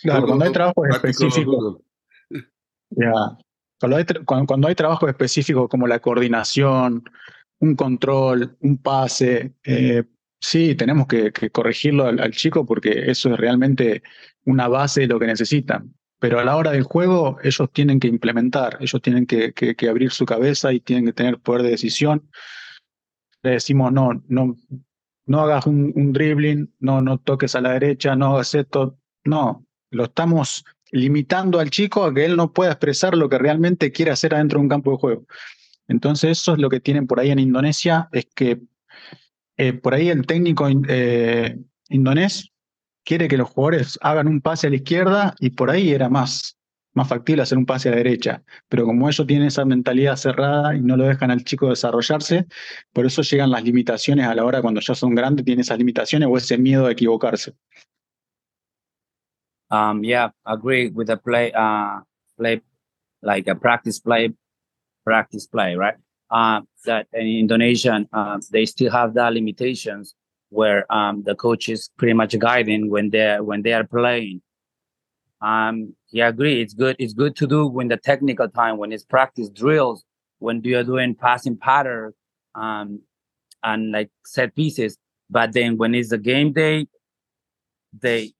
[0.03, 1.81] claro cuando hay trabajo específico
[2.91, 3.37] yeah.
[3.79, 4.05] cuando, hay
[4.45, 7.03] cuando, hay trabajo específico como la coordinación
[7.59, 10.03] un control un pase eh,
[10.39, 14.03] sí tenemos que, que corregirlo al, al, chico porque eso es realmente
[14.45, 18.07] una base de lo que necesitan pero a la hora del juego ellos tienen que
[18.07, 21.71] implementar, ellos tienen que, que, que, abrir su cabeza y tienen que tener poder de
[21.71, 22.29] decisión.
[23.41, 24.55] Le decimos, no, no,
[25.25, 28.97] no hagas un, un dribbling, no, no toques a la derecha, no hagas esto.
[29.25, 33.91] No, lo estamos limitando al chico a que él no pueda expresar lo que realmente
[33.91, 35.25] quiere hacer adentro de un campo de juego.
[35.87, 38.61] Entonces eso es lo que tienen por ahí en Indonesia, es que
[39.57, 41.57] eh, por ahí el técnico eh,
[41.89, 42.49] indonés
[43.03, 46.57] quiere que los jugadores hagan un pase a la izquierda y por ahí era más,
[46.93, 48.43] más factible hacer un pase a la derecha.
[48.69, 52.45] Pero como ellos tienen esa mentalidad cerrada y no lo dejan al chico desarrollarse,
[52.93, 56.29] por eso llegan las limitaciones a la hora cuando ya son grandes, tienen esas limitaciones
[56.31, 57.53] o ese miedo a equivocarse.
[59.73, 62.01] Um, yeah, agree with the play, uh,
[62.37, 62.61] play
[63.23, 64.29] like a practice play,
[65.03, 65.95] practice play, right?
[66.29, 70.13] Uh, that in Indonesian, uh, they still have that limitations
[70.49, 74.43] where um, the coach is pretty much guiding when they're when they are playing.
[75.41, 76.61] Um, yeah, agree.
[76.61, 76.95] It's good.
[76.99, 80.05] It's good to do when the technical time, when it's practice drills,
[80.37, 82.13] when you are doing passing patterns,
[82.53, 83.01] um,
[83.63, 84.99] and like set pieces.
[85.31, 86.85] But then when it's a game day,
[87.99, 88.33] they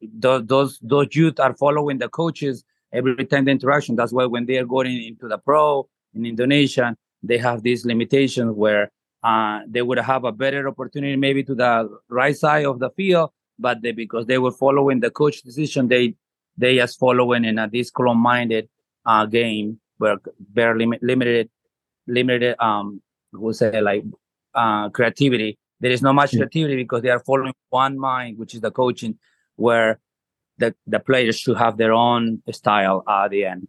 [0.00, 3.96] those those those youth are following the coaches every time the interaction.
[3.96, 8.54] That's why when they are going into the pro in Indonesia, they have these limitations
[8.54, 8.90] where
[9.22, 13.30] uh, they would have a better opportunity maybe to the right side of the field,
[13.58, 16.14] but they, because they were following the coach decision, they
[16.56, 18.68] they just following in a this minded
[19.06, 20.18] uh, game where
[20.52, 21.50] very lim- limited
[22.06, 24.04] limited um we say like
[24.54, 25.58] uh creativity.
[25.80, 29.16] There is not much creativity because they are following one mind, which is the coaching,
[29.58, 30.00] where
[30.58, 33.68] the the players should have their own style at the end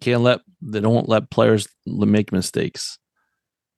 [0.00, 2.98] can't let they don't let players make mistakes.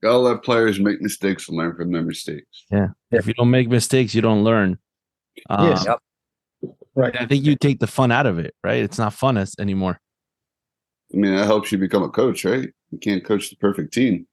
[0.02, 2.64] Gotta let players make mistakes and learn from their mistakes.
[2.70, 2.88] Yeah.
[3.10, 4.78] If you don't make mistakes, you don't learn.
[5.50, 5.84] Um, yes.
[5.86, 5.98] Yep.
[6.94, 7.20] Right.
[7.20, 8.82] I think you take the fun out of it, right?
[8.82, 10.00] It's not fun as, anymore.
[11.12, 12.70] I mean, that helps you become a coach, right?
[12.90, 14.26] You can't coach the perfect team.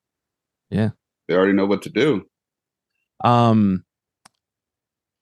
[0.70, 0.92] Yeah.
[1.28, 2.26] They already know what to do.
[3.24, 3.84] Um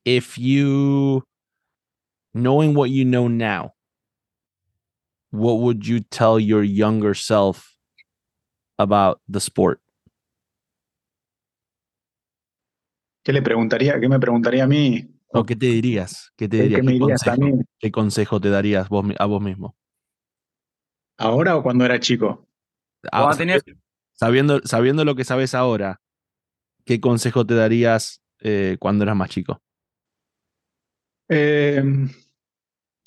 [0.05, 1.23] if you
[2.33, 3.73] knowing what you know now,
[5.31, 7.75] what would you tell your younger self
[8.77, 9.81] about the sport?
[13.23, 13.99] ¿Qué le preguntaría?
[13.99, 15.09] ¿Qué me preguntaría a mí?
[15.29, 16.31] ¿O qué te dirías?
[16.37, 16.79] ¿Qué te dirías?
[16.79, 17.61] ¿Qué, me dirías consejo, a mí?
[17.79, 19.75] ¿Qué consejo te darías vos, a vos mismo?
[21.17, 22.47] ¿Ahora o cuando era chico?
[23.11, 23.35] Ah,
[24.13, 26.01] sabiendo, sabiendo lo que sabes ahora,
[26.85, 29.61] ¿qué consejo te darías eh, cuando eras más chico?
[31.29, 31.83] Eh,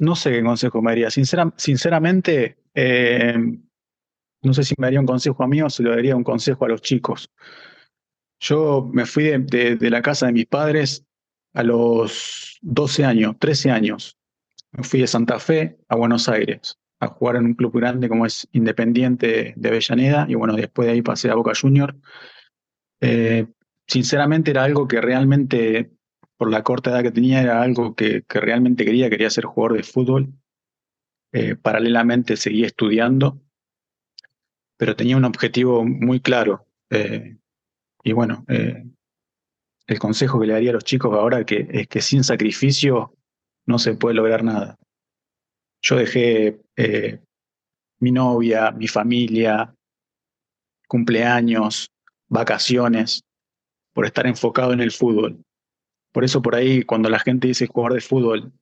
[0.00, 1.10] no sé qué consejo me.
[1.10, 3.36] Sincera, sinceramente, eh,
[4.42, 6.64] no sé si me daría un consejo a mí o se lo daría un consejo
[6.64, 7.30] a los chicos.
[8.40, 11.04] Yo me fui de, la casa de mis padres
[11.54, 14.16] a los 12 años, 13 años.
[14.72, 18.26] Me fui de Santa Fe a Buenos Aires a jugar en un club grande como
[18.26, 21.96] es Independiente de Avellaneda y bueno, después de ahí pasé a Boca Junior.
[23.00, 23.46] Eh,
[23.86, 25.97] sinceramente era algo que realmente
[26.38, 29.82] por la corta edad que tenía, era algo que, realmente quería, quería ser jugador de
[29.82, 30.32] fútbol.
[31.32, 33.38] Eh, paralelamente seguí estudiando
[34.78, 36.66] pero tenía un objetivo muy claro.
[36.88, 37.36] Eh,
[38.04, 38.86] y bueno, eh,
[39.88, 43.12] el consejo que le daría a los chicos ahora que, es que sin sacrificio
[43.66, 44.78] no se puede lograr nada.
[45.82, 46.60] Yo dejé
[47.98, 49.74] mi novia, mi familia,
[50.86, 51.90] cumpleaños,
[52.28, 53.24] vacaciones,
[53.92, 55.42] por estar enfocado en el fútbol.
[56.12, 58.52] Por eso por ahí cuando la gente dice jugador de fútbol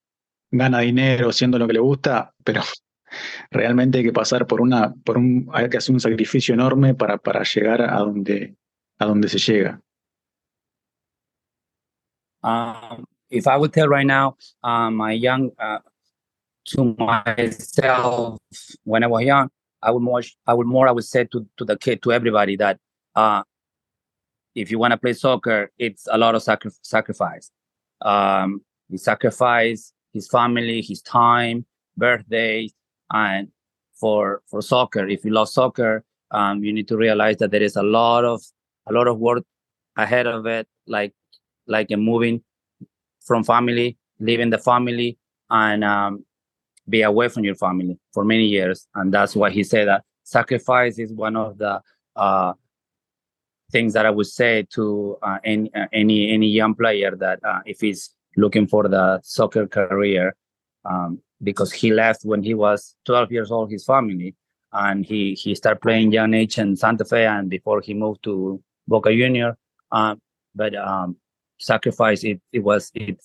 [0.50, 2.62] gana dinero siendo lo que le gusta, pero
[3.50, 7.18] realmente hay que pasar por una, por un, hay que hacer un sacrificio enorme para,
[7.18, 8.56] para llegar a donde,
[8.98, 9.80] a donde se llega.
[12.42, 15.80] Um, if I would tell right now, um, my young uh,
[16.66, 18.38] to myself
[18.85, 19.48] when I was young,
[19.82, 22.56] I would more, I would more, I would say to to the kid, to everybody
[22.56, 22.78] that
[23.16, 23.42] uh,
[24.56, 27.50] if you want to play soccer, it's a lot of sacri- sacrifice.
[28.00, 31.66] Um, he sacrifice his family, his time,
[31.96, 32.72] birthdays,
[33.12, 33.48] and
[33.94, 35.06] for for soccer.
[35.06, 38.42] If you love soccer, um, you need to realize that there is a lot of
[38.88, 39.44] a lot of work
[39.96, 41.12] ahead of it, like
[41.66, 42.42] like moving
[43.20, 45.18] from family, leaving the family,
[45.50, 46.24] and um,
[46.88, 48.86] be away from your family for many years.
[48.94, 51.82] And that's why he said that sacrifice is one of the
[52.14, 52.54] uh,
[53.72, 57.61] things that I would say to uh, any uh, any any young player that uh,
[57.66, 60.35] if he's looking for the soccer career,
[60.85, 64.35] um, because he left when he was 12 years old, his family,
[64.72, 68.62] and he he started playing young age in Santa Fe, and before he moved to
[68.87, 69.57] Boca Junior.
[69.92, 70.20] Um,
[70.55, 71.16] but um,
[71.59, 73.20] sacrifice it it was it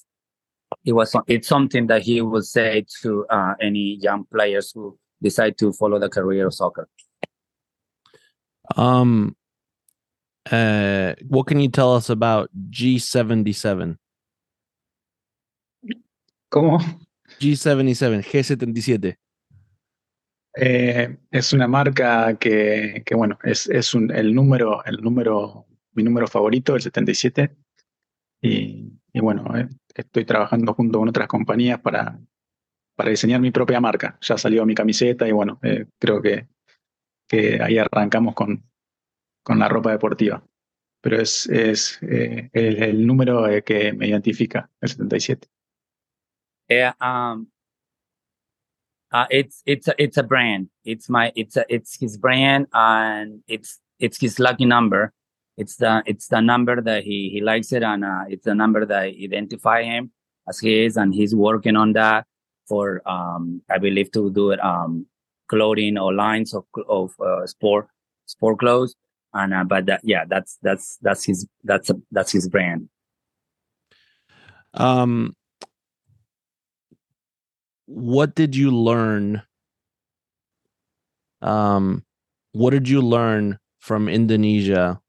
[0.85, 5.57] it was it's something that he would say to uh, any young players who decide
[5.57, 6.87] to follow the career of soccer.
[8.75, 9.35] Um,
[10.49, 13.97] uh, what can you tell us about G77?
[16.49, 16.79] ¿Cómo?
[17.39, 19.15] G77, G77.
[20.53, 26.03] Eh, es una marca que, que bueno, es, es un, el número, el número, mi
[26.03, 27.55] número favorito, el 77.
[28.41, 32.19] Y, y bueno, eh, estoy trabajando junto con otras compañías para,
[32.95, 34.17] para diseñar mi propia marca.
[34.21, 36.47] Ya salió mi camiseta y bueno, eh, creo que,
[37.29, 38.70] que ahí arrancamos con,
[39.43, 40.43] con la ropa deportiva.
[41.01, 45.47] Pero es, es eh, el, el, número eh, que me identifica, el 77.
[46.69, 47.47] Yeah, um,
[49.11, 50.69] uh, it's it's a, it's a brand.
[50.85, 55.11] It's my it's a, it's his brand and it's it's his lucky number.
[55.57, 58.85] It's the it's the number that he he likes it and uh, it's the number
[58.85, 60.11] that identify him
[60.47, 62.25] as he is and he's working on that
[62.67, 65.05] for um I believe to do it um
[65.49, 67.87] clothing or lines of of uh, sport
[68.25, 68.95] sport clothes
[69.33, 72.89] and uh, but that yeah that's that's that's his that's a, that's his brand.
[74.73, 75.35] Um
[77.85, 79.41] what did you learn
[81.41, 82.03] um
[82.53, 84.99] what did you learn from Indonesia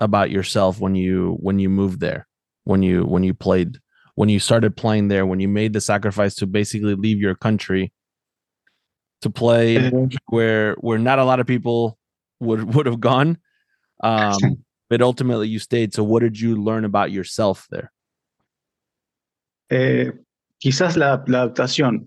[0.00, 2.26] about yourself when you when you moved there
[2.64, 3.78] when you when you played
[4.14, 7.92] when you started playing there when you made the sacrifice to basically leave your country
[9.20, 10.16] to play mm-hmm.
[10.28, 11.98] where where not a lot of people
[12.40, 13.38] would would have gone.
[14.02, 15.94] Um but ultimately you stayed.
[15.94, 17.92] So what did you learn about yourself there
[19.70, 20.12] eh,
[20.58, 22.06] quizás la, la adaptación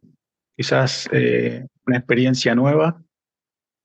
[0.56, 3.02] quizás eh, una experiencia nueva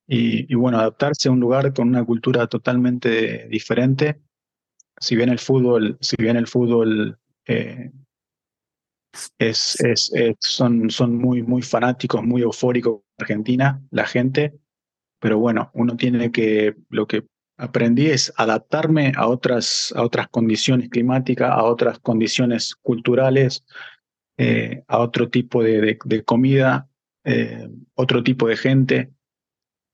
[0.07, 4.21] y, y, bueno, adaptarse a un lugar con una cultura totalmente diferente.
[4.99, 7.91] Si bien el fútbol, si bien el fútbol eh,
[9.37, 14.59] es, es, es, son, son muy, muy fanáticos, muy eufóricos en Argentina, la gente,
[15.19, 17.25] pero bueno, uno tiene que, lo que
[17.57, 23.65] aprendí es adaptarme a otras, a otras condiciones climáticas, a otras condiciones culturales,
[24.37, 26.87] eh, a otro tipo de, de, comida,
[27.25, 29.11] eh, otro tipo de gente.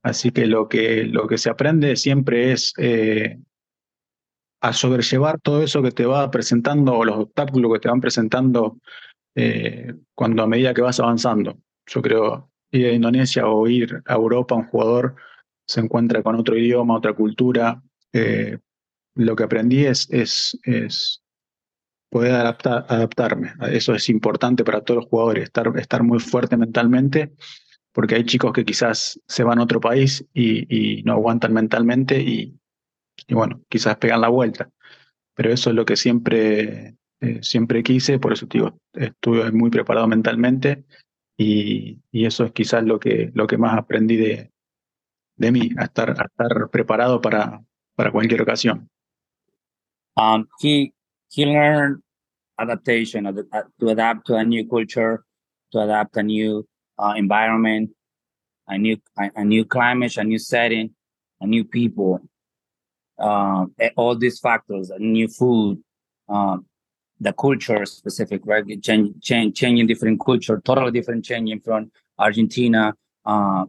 [0.03, 3.39] Así que lo que, lo que se aprende siempre es eh,
[4.61, 8.77] a sobrellevar todo eso que te va presentando o los obstáculos que te van presentando
[10.13, 11.57] cuando a medida que vas avanzando.
[11.87, 15.15] Yo creo ir a Indonesia o ir a Europa, un jugador
[15.67, 17.81] se encuentra con otro idioma, otra cultura.
[18.13, 18.57] Eh,
[19.15, 21.23] lo que aprendí es, es, es
[22.09, 23.53] poder adaptar, adaptarme.
[23.71, 27.33] Eso es importante para todos los jugadores, estar, estar muy fuerte mentalmente
[27.95, 32.59] porque hay chicos que quizás se van a otro país y, no aguantan mentalmente y,
[33.25, 34.69] y, bueno, quizás pegan la vuelta.
[35.33, 40.09] Pero eso es lo que siempre, eh, siempre quise, por eso digo, estuve muy preparado
[40.09, 40.83] mentalmente
[41.37, 44.51] y, y, eso es quizás lo que, lo que más aprendí de,
[45.35, 47.61] de mí, a estar, a estar preparado para,
[47.95, 48.89] para cualquier ocasión.
[50.15, 50.93] Um, he,
[51.29, 52.01] he learned
[52.57, 53.25] adaptation,
[53.79, 55.25] to adapt to a new culture,
[55.71, 56.65] to adapt a new
[56.97, 57.91] uh, environment,
[58.67, 60.95] a new a, a, new climate, a new setting.
[61.41, 62.21] A new people,
[63.19, 63.65] uh,
[63.97, 65.83] all these factors, a new food,
[66.29, 66.65] um,
[67.25, 68.65] the culture specific, right?
[68.81, 72.93] Change, change, changing different culture, totally different changing from Argentina,
[73.25, 73.65] uh,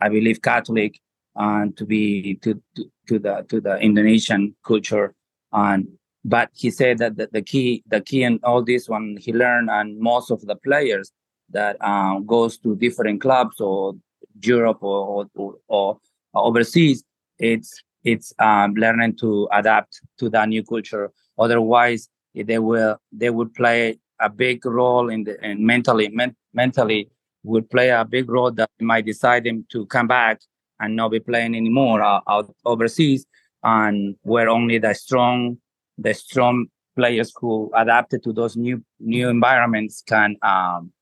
[0.00, 1.00] I believe Catholic,
[1.36, 5.14] and to be to, to, to the to the Indonesian culture.
[5.52, 5.88] And
[6.24, 9.70] but he said that the, the key the key in all this one he learned
[9.70, 11.12] and most of the players
[11.50, 13.94] that um, goes to different clubs or
[14.42, 15.98] Europe or, or, or
[16.34, 17.04] overseas,
[17.38, 21.10] it's it's um, learning to adapt to that new culture.
[21.38, 22.08] Otherwise,
[22.42, 27.08] they will they would play a big role in the and mentally men, mentally
[27.44, 30.40] would play a big role that might decide them to come back
[30.80, 33.26] and not be playing anymore uh, out overseas
[33.62, 35.58] and where only the strong
[35.98, 40.92] the strong players who adapted to those new new environments can um,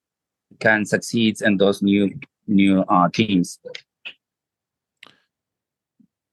[0.61, 3.59] can succeed in those new new uh, teams.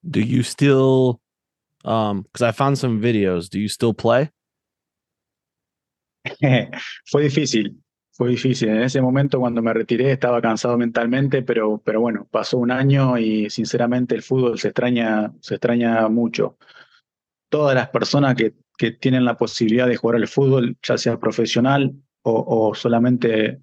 [0.10, 1.22] Do you still
[1.86, 4.30] um because I found some videos, do you still play?
[7.06, 7.82] fue difícil,
[8.12, 8.70] fue difícil.
[8.70, 13.18] En ese momento cuando me retiré estaba cansado mentalmente, pero, pero bueno, pasó un año
[13.18, 16.58] y sinceramente el fútbol se extraña, se extraña mucho.
[17.50, 21.94] Todas las personas que, que tienen la posibilidad de jugar al fútbol, ya sea profesional
[22.26, 23.60] o, solamente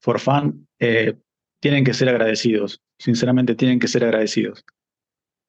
[0.00, 1.16] for fun, eh,
[1.60, 2.82] tienen que ser agradecidos.
[2.98, 4.64] Sinceramente tienen que ser agradecidos.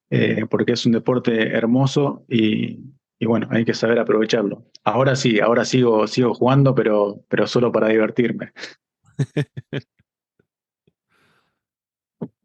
[0.10, 2.80] Eh, porque es un deporte hermoso y,
[3.20, 4.66] y bueno, hay que saber aprovecharlo.
[4.84, 8.52] Ahora sí, ahora sigo, sigo jugando, pero, pero solo para divertirme.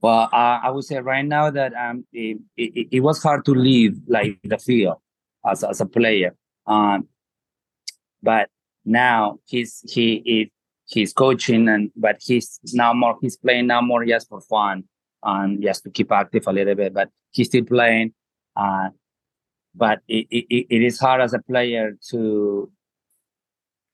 [0.00, 3.54] well, uh, I would say right now that um, it, it, it, was hard to
[3.54, 4.96] leave like the field
[5.44, 6.36] as, as a player.
[6.66, 7.08] Um,
[8.22, 8.48] but
[8.84, 10.50] now he's he
[10.86, 14.84] he's coaching and but he's now more he's playing now more just for fun
[15.22, 16.94] and just to keep active a little bit.
[16.94, 18.14] But he's still playing.
[18.56, 18.90] Uh,
[19.74, 22.70] but it, it, it is hard as a player to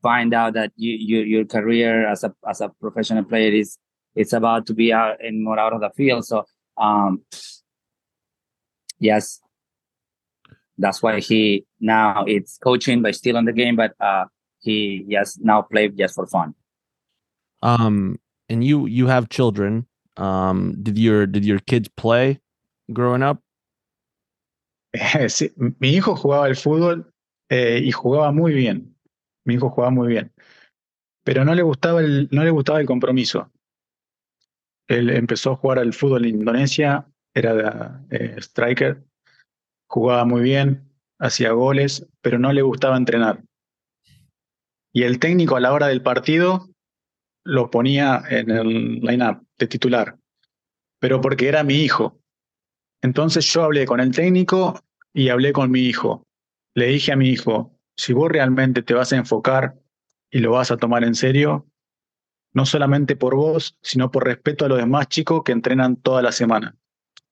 [0.03, 3.79] find out that you, you your career as a as a professional player is
[4.15, 6.25] it's about to be out and more out of the field.
[6.27, 6.45] So
[6.77, 7.23] um
[8.99, 9.41] yes,
[10.79, 14.25] that's why he now it's coaching but still on the game, but uh
[14.61, 16.55] he yes now play just for fun.
[17.63, 19.87] Um and you you have children.
[20.17, 22.41] Um did your did your kids play
[22.93, 23.44] growing up?
[25.81, 27.13] Mi hijo jugaba al fútbol
[27.51, 28.97] eh, y jugaba muy bien.
[29.45, 30.33] Mi hijo jugaba muy bien.
[31.25, 33.51] Pero no le gustaba el, no le gustaba el compromiso.
[34.89, 39.03] Él empezó a jugar al fútbol en Indonesia, era eh, striker,
[39.89, 43.43] jugaba muy bien, hacía goles, pero no le gustaba entrenar.
[44.93, 46.69] Y el técnico a la hora del partido
[47.45, 50.19] lo ponía en el line-up de titular,
[51.01, 52.21] pero porque era mi hijo.
[53.05, 54.81] Entonces yo hablé con el técnico
[55.13, 56.27] y hablé con mi hijo.
[56.75, 59.75] Le dije a mi hijo, si vos realmente te vas a enfocar
[60.31, 61.67] y lo vas a tomar en serio,
[62.55, 66.33] no solamente por vos, sino por respeto a los demás chicos que entrenan toda la
[66.33, 66.79] semana.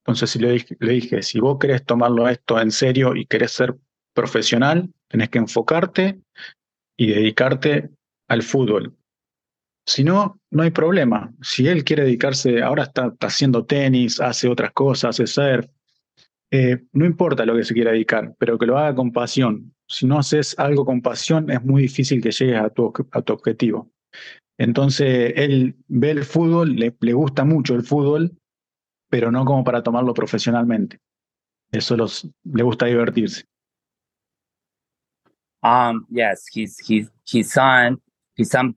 [0.04, 3.74] Entonces le dije, le dije, si vos querés tomarlo esto en serio y querés ser
[4.12, 6.20] profesional, tenés que enfocarte
[6.98, 7.88] y dedicarte
[8.28, 8.94] al fútbol.
[9.84, 11.32] Si no, no hay problema.
[11.42, 15.66] Si él quiere dedicarse, ahora está, haciendo tenis, hace otras cosas, hace surf,
[16.50, 19.74] eh, no importa lo que se quiera dedicar, pero que lo haga con pasión.
[19.88, 23.90] Si no haces algo con pasión, es muy difícil que llegues a tu, objetivo.
[24.58, 28.36] Entonces, él ve el fútbol, le, gusta mucho el fútbol,
[29.08, 30.98] pero no como para tomarlo profesionalmente.
[31.72, 33.44] Eso le gusta divertirse.
[35.62, 38.02] Um, yes, his, his, his son,
[38.36, 38.76] his son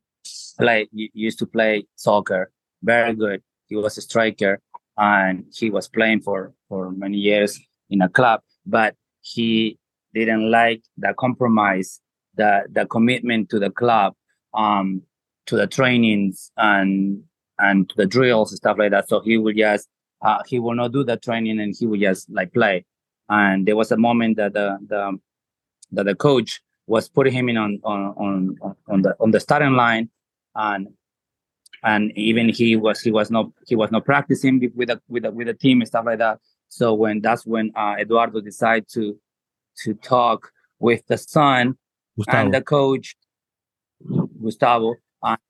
[0.60, 2.52] play used to play soccer
[2.84, 3.42] very good.
[3.68, 4.60] He was a striker
[4.98, 9.78] and he was playing for for many years in a club but he
[10.14, 12.00] didn't like the compromise
[12.36, 14.14] the the commitment to the club
[14.54, 15.02] um
[15.46, 17.24] to the trainings and
[17.60, 19.08] and to the drills and stuff like that.
[19.08, 19.88] So he would just
[20.22, 22.86] uh, he will not do the training and he would just like play.
[23.30, 25.18] And there was a moment that the the
[25.92, 29.74] that the coach was putting him in on on on, on the on the starting
[29.74, 30.10] line
[30.56, 30.88] and
[31.84, 35.32] and even he was he was not he was not practicing with a with a
[35.32, 36.40] with a team and stuff like that.
[36.70, 39.20] So when that's when uh, Eduardo decided to
[39.84, 41.78] to talk with the son
[42.18, 42.38] Gustavo.
[42.38, 43.16] and the coach
[44.42, 44.96] Gustavo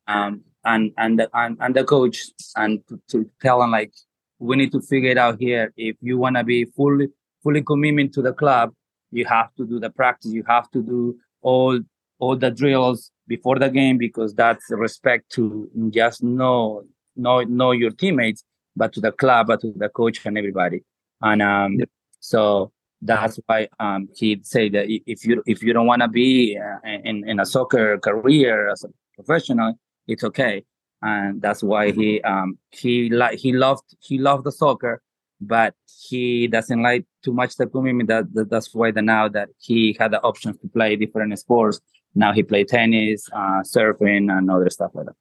[0.07, 2.25] um, and and the and, and the coach
[2.55, 3.93] and to, to, tell him like
[4.39, 5.73] we need to figure it out here.
[5.77, 7.07] If you want to be fully
[7.43, 8.73] fully commitment to the club,
[9.11, 10.31] you have to do the practice.
[10.31, 11.79] You have to do all
[12.19, 16.83] all the drills before the game because that's respect to just know
[17.15, 18.43] know know your teammates,
[18.75, 20.83] but to the club, but to the coach and everybody.
[21.21, 21.77] And um.
[22.19, 22.71] So
[23.01, 26.79] that's why um, he'd say that if you if you don't want to be uh,
[27.03, 30.63] in in a soccer career as a professional, it's okay,
[31.01, 35.01] and that's why he um he like he loved he loved the soccer,
[35.39, 35.75] but
[36.09, 38.09] he doesn't like too much the commitment.
[38.09, 41.79] That, that that's why the now that he had the options to play different sports.
[42.15, 45.15] Now he play tennis, uh, surfing, and other stuff like that.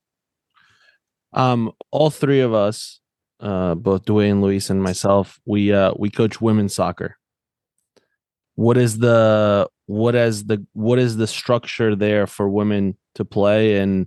[1.39, 3.01] Um, all three of us,
[3.41, 7.17] uh, both Dwayne, Luis, and myself, we uh we coach women's soccer.
[8.55, 13.79] What is the what is the what is the structure there for women to play
[13.79, 14.07] and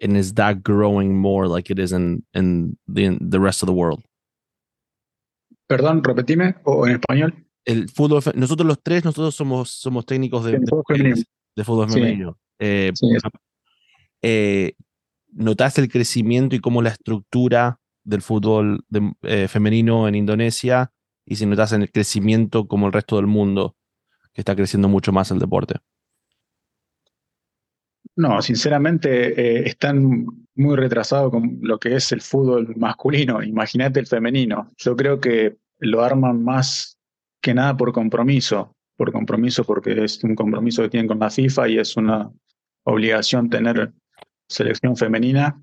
[0.00, 3.66] and is that growing more like it is in in the in the rest of
[3.66, 4.04] the world?
[5.70, 7.32] Perdón, repetime o en español.
[7.66, 11.26] El fútbol, nosotros los tres, nosotros somos somos técnicos de, El
[11.58, 12.32] de fútbol femenino.
[12.32, 12.56] Sí.
[12.60, 13.06] Eh, Sí,
[14.22, 14.72] eh,
[15.32, 20.92] ¿Notaste el crecimiento y cómo la estructura del fútbol de- eh, femenino en Indonesia?
[21.26, 23.76] Y si notas el crecimiento como el resto del mundo,
[24.32, 25.74] que está creciendo mucho más el deporte.
[28.16, 29.08] No, sinceramente
[29.40, 33.42] eh, están muy retrasados con lo que es el fútbol masculino.
[33.42, 34.72] Imagínate el femenino.
[34.76, 36.98] Yo creo que lo arman más
[37.40, 41.68] que nada por compromiso, por compromiso porque es un compromiso que tienen con la FIFA
[41.68, 42.30] y es una
[42.82, 43.92] obligación tener
[44.48, 45.62] selección femenina,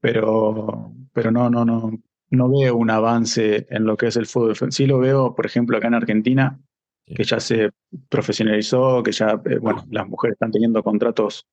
[0.00, 1.92] pero, pero no, no, no,
[2.30, 4.56] no veo un avance en lo que es el fútbol.
[4.72, 6.60] Sí lo veo, por ejemplo, acá en Argentina,
[7.06, 7.70] que ya se
[8.08, 11.46] profesionalizó, que ya, eh, bueno, las mujeres están teniendo contratos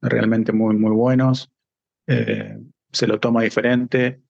[0.00, 1.50] realmente muy, muy buenos.
[2.06, 2.58] Eh,
[2.92, 4.22] se lo toma diferente,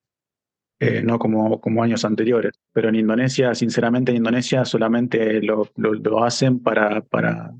[0.80, 2.54] eh, no como, como años anteriores.
[2.72, 7.52] Pero en Indonesia, sinceramente, en Indonesia solamente lo, lo, hacen para, para,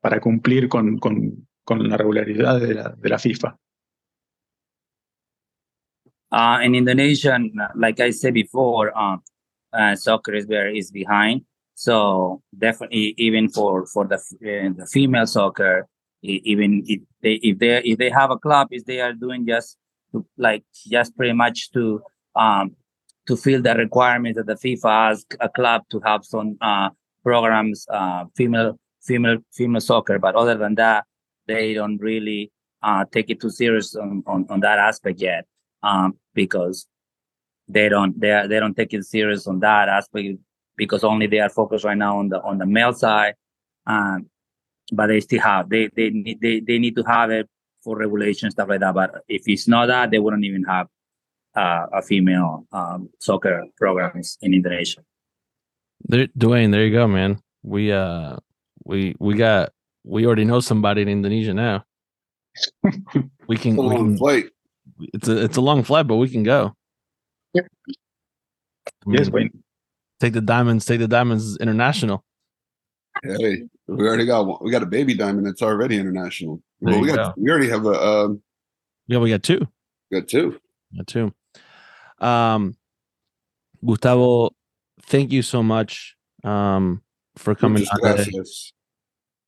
[0.00, 3.56] para cumplir con, con, con la regularidad de la, de la FIFA.
[6.32, 7.38] Uh, in Indonesia,
[7.76, 9.22] like I said before, um,
[9.72, 11.42] uh, soccer is very is behind.
[11.76, 15.86] So definitely, even for for the uh, the female soccer,
[16.22, 19.46] e- even if they if they if they have a club, is they are doing
[19.46, 19.78] just
[20.36, 22.02] like just pretty much to
[22.36, 22.74] um
[23.26, 26.90] to fill the requirements that the FIFA asks a club to have some uh
[27.22, 30.18] programs uh female female female soccer.
[30.18, 31.04] But other than that,
[31.46, 32.50] they don't really
[32.82, 35.46] uh take it too serious on on, on that aspect yet
[35.84, 36.86] um, because
[37.68, 40.38] they don't they are, they don't take it serious on that aspect
[40.76, 43.34] because only they are focused right now on the on the male side,
[43.86, 44.26] um,
[44.92, 47.48] but they still have they they need they, they need to have it
[47.82, 48.94] for regulation stuff like that.
[48.94, 50.88] But if it's not that, they wouldn't even have
[51.56, 55.00] uh, a female um, soccer programs in Indonesia.
[56.06, 57.38] There, Dwayne, there you go, man.
[57.62, 58.36] We uh
[58.84, 59.72] we we got
[60.04, 61.84] we already know somebody in Indonesia now.
[63.48, 64.46] We can, It's a long can flight.
[65.12, 66.72] it's a it's a long flight, but we can go.
[67.54, 67.66] Yep.
[67.88, 67.92] I
[69.12, 69.62] Yes, mean, Wayne.
[70.20, 72.24] take the diamonds, take the diamonds international.
[73.22, 74.58] Hey, we already got one.
[74.62, 76.62] We got a baby diamond that's already international.
[76.80, 78.42] There Well, we got we already have a um,
[79.06, 79.60] Yeah, we got two.
[80.10, 80.58] we got two.
[80.96, 81.32] Got two.
[82.20, 82.76] Um
[83.84, 84.50] Gustavo,
[85.02, 87.02] thank you so much um
[87.36, 87.84] for coming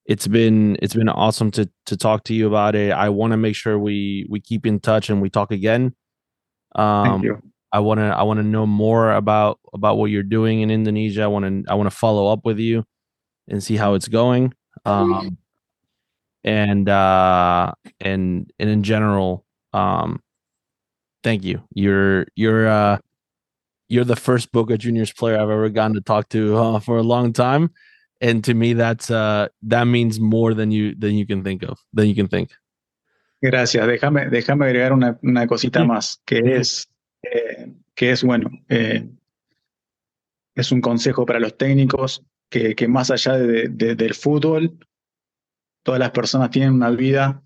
[0.07, 2.93] it's been it's been awesome to to talk to you about it.
[2.93, 5.95] I want to make sure we we keep in touch and we talk again.
[6.75, 7.43] Thank Um, you.
[7.73, 11.23] I want to I want to know more about about what you're doing in Indonesia.
[11.23, 12.85] I want to I want to follow up with you
[13.49, 14.55] and see how it's going.
[14.85, 15.39] Um,
[16.45, 20.23] and uh, and and in general, um,
[21.27, 21.59] thank you.
[21.75, 22.99] You're you're uh,
[23.89, 27.03] you're the first Boca Juniors player I've ever gotten to talk to uh, for a
[27.03, 27.71] long time,
[28.21, 31.79] and to me, that's uh, that means more than you than you can think of
[31.97, 32.51] than you can think.
[33.43, 33.87] Gracias.
[33.87, 36.89] Déjame, déjame agregar una, una cosita más, que es,
[37.23, 39.05] eh, que es bueno, eh,
[40.57, 44.79] es un consejo para los técnicos que, que más allá de- de- del fútbol,
[45.85, 47.43] todas las personas tienen una vida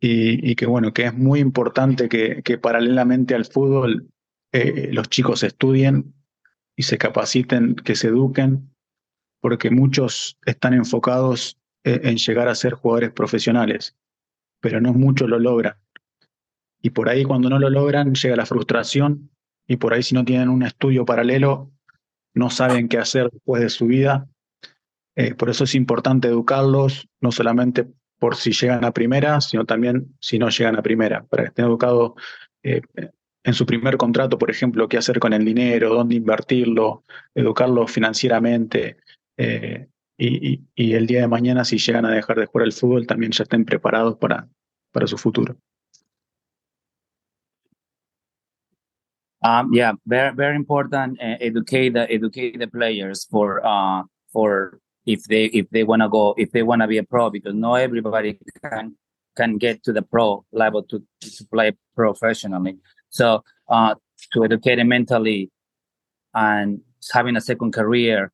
[0.00, 4.08] y, que bueno, que es muy importante que, que paralelamente al fútbol
[4.52, 6.14] eh, los chicos estudien
[6.74, 8.74] y se capaciten, que se eduquen,
[9.40, 13.94] porque muchos están enfocados eh, en llegar a ser jugadores profesionales
[14.60, 15.76] pero no muchos lo logran.
[16.82, 19.30] Y por ahí cuando no lo logran llega la frustración
[19.66, 21.72] y por ahí si no tienen un estudio paralelo
[22.34, 24.28] no saben qué hacer después de su vida.
[25.16, 27.88] Eh, por eso es importante educarlos, no solamente
[28.20, 31.64] por si llegan a primera, sino también si no llegan a primera, para que estén
[31.64, 32.12] educados
[32.62, 32.82] eh,
[33.42, 37.04] en su primer contrato, por ejemplo, qué hacer con el dinero, dónde invertirlo,
[37.34, 38.98] educarlos financieramente.
[39.36, 43.32] eh, y, el día de mañana, si llegan a dejar de jugar el fútbol, también
[43.32, 44.46] ya estén preparados para,
[44.92, 45.56] para su futuro.
[49.42, 51.18] Um, yeah, very very important.
[51.18, 56.34] Uh, educate educate the players for uh for if they if they want to go
[56.36, 58.94] if they want to be a pro because not everybody can
[59.36, 62.76] can get to the pro level to to play professionally.
[63.10, 63.94] So uh,
[64.32, 65.50] to educate them mentally
[66.34, 66.80] and
[67.12, 68.32] having a second career,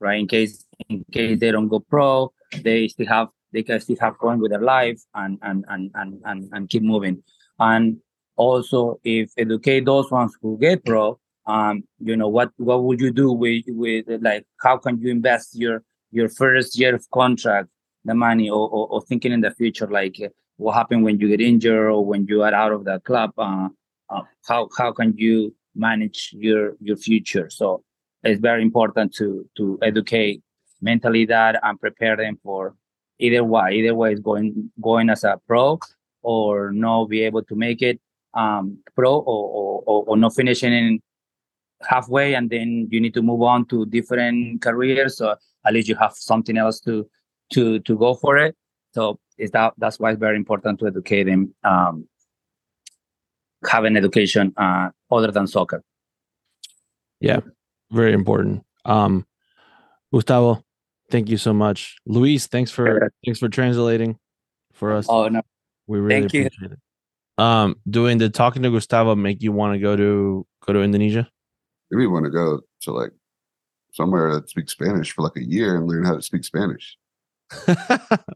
[0.00, 0.18] right?
[0.18, 4.16] In case in case they don't go pro, they still have they can still have
[4.16, 7.22] fun with their life and and and and and, and keep moving.
[7.58, 7.98] And
[8.36, 13.10] also, if educate those ones who get pro, um, you know what what would you
[13.10, 17.68] do with with like how can you invest your your first year of contract
[18.04, 20.16] the money or, or, or thinking in the future like
[20.58, 23.68] what happened when you get injured or when you are out of the club uh,
[24.08, 27.50] uh, how how can you manage your your future?
[27.50, 27.82] So
[28.22, 30.42] it's very important to to educate
[30.80, 32.74] mentally that and prepare them for
[33.18, 35.78] either way either way is going going as a pro
[36.22, 38.00] or not be able to make it
[38.34, 41.00] um, pro or, or, or not finishing in
[41.82, 45.18] halfway and then you need to move on to different careers.
[45.18, 45.36] So
[45.66, 47.08] at least you have something else to
[47.52, 48.56] to to go for it
[48.92, 52.08] so is that that's why it's very important to educate them um,
[53.68, 55.82] have an education uh, other than soccer
[57.20, 57.40] Yeah,
[57.90, 58.64] very important.
[58.84, 59.26] Um,
[60.12, 60.62] Gustavo,
[61.10, 61.96] thank you so much.
[62.06, 64.18] Luis, thanks for thanks for translating
[64.72, 65.06] for us.
[65.08, 65.42] oh no
[65.86, 66.46] we really thank you.
[66.46, 66.78] appreciate it.
[67.38, 71.28] Um, doing the talking to Gustavo make you want to go to go to Indonesia?
[71.90, 73.12] Maybe want to go to like
[73.96, 76.96] somewhere that speaks Spanish for like a year and learn how to speak Spanish.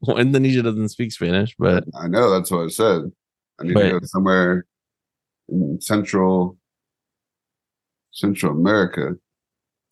[0.03, 3.13] well, Indonesia doesn't speak Spanish, but I know that's what I said.
[3.61, 4.67] I need But- to go somewhere
[5.49, 6.57] in Central
[8.13, 9.17] Central America.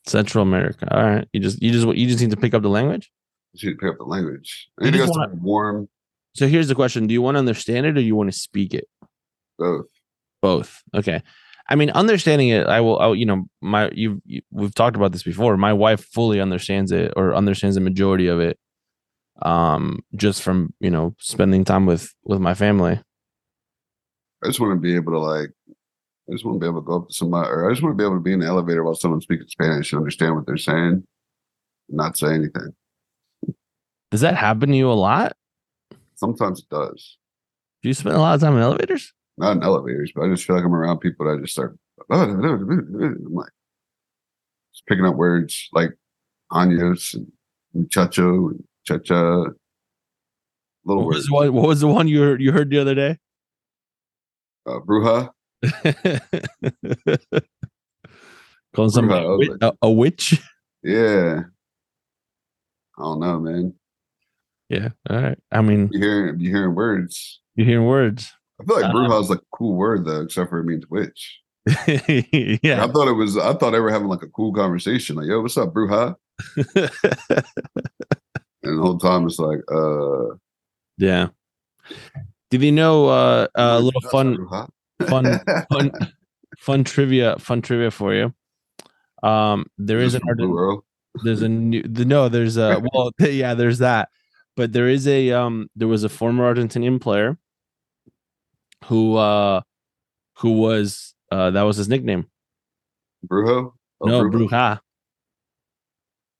[0.06, 0.88] Central America.
[0.90, 3.10] All right, you just you just you just need to pick up the language.
[3.54, 4.68] I need to pick up the language.
[4.80, 5.88] I You need to go wanna- warm.
[6.34, 8.72] So here's the question: Do you want to understand it or you want to speak
[8.72, 8.88] it?
[9.58, 9.86] Both.
[10.40, 10.82] Both.
[10.94, 11.22] Okay.
[11.68, 12.98] I mean, understanding it, I will.
[12.98, 14.40] I, you know, my you, you.
[14.50, 15.56] We've talked about this before.
[15.56, 18.58] My wife fully understands it, or understands the majority of it,
[19.42, 23.00] um, just from you know spending time with with my family.
[24.42, 25.50] I just want to be able to like.
[26.28, 27.96] I just want to be able to go up to somebody, or I just want
[27.96, 30.46] to be able to be in the elevator while someone's speaking Spanish and understand what
[30.46, 31.06] they're saying,
[31.88, 32.74] not say anything.
[34.10, 35.36] Does that happen to you a lot?
[36.16, 37.16] Sometimes it does.
[37.82, 39.12] Do you spend a lot of time in elevators?
[39.38, 41.78] Not in elevators, but I just feel like I'm around people that I just start.
[42.10, 43.50] I'm like
[44.74, 45.90] just picking up words like
[46.52, 47.30] años and
[47.74, 49.44] muchacho and cha-cha.
[50.84, 51.30] Little What was, words.
[51.30, 53.18] one, what was the one you heard, you heard the other day?
[54.66, 55.30] Uh, bruja.
[58.74, 60.42] Calling somebody a, I was witch, a, a witch?
[60.82, 61.40] Yeah.
[62.98, 63.74] I don't know, man.
[64.68, 64.88] Yeah.
[65.08, 65.38] All right.
[65.50, 67.40] I mean, You hearing you hearing words.
[67.54, 68.30] you're hearing words.
[68.60, 71.40] I feel like bruja is like a cool word though, except for it means witch.
[71.86, 72.82] yeah.
[72.84, 73.36] I thought it was.
[73.36, 76.16] I thought they were having like a cool conversation, like, "Yo, what's up, bruja?"
[78.64, 80.34] And the whole time it's like, "Uh,
[80.96, 81.28] yeah.
[82.50, 84.46] Did you know uh, a little fun
[85.06, 85.40] fun
[85.70, 85.92] fun
[86.58, 88.34] fun trivia fun trivia for you?
[89.22, 90.84] Um, there is an from Blue Argent- Earl.
[91.24, 94.08] there's a new the, no there's a well yeah there's that
[94.56, 97.38] but there is a um there was a former argentinian player
[98.84, 99.60] who uh
[100.38, 102.26] who was uh that was his nickname
[103.26, 103.72] Brujo.
[104.00, 104.48] Oh, no Brujo?
[104.48, 104.80] bruja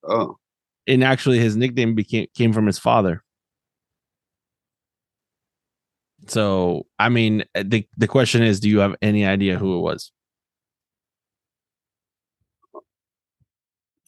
[0.03, 0.37] Oh,
[0.87, 3.23] and actually his nickname became came from his father
[6.27, 9.81] so i mean uh, the the question is do you have any idea who it
[9.81, 10.11] was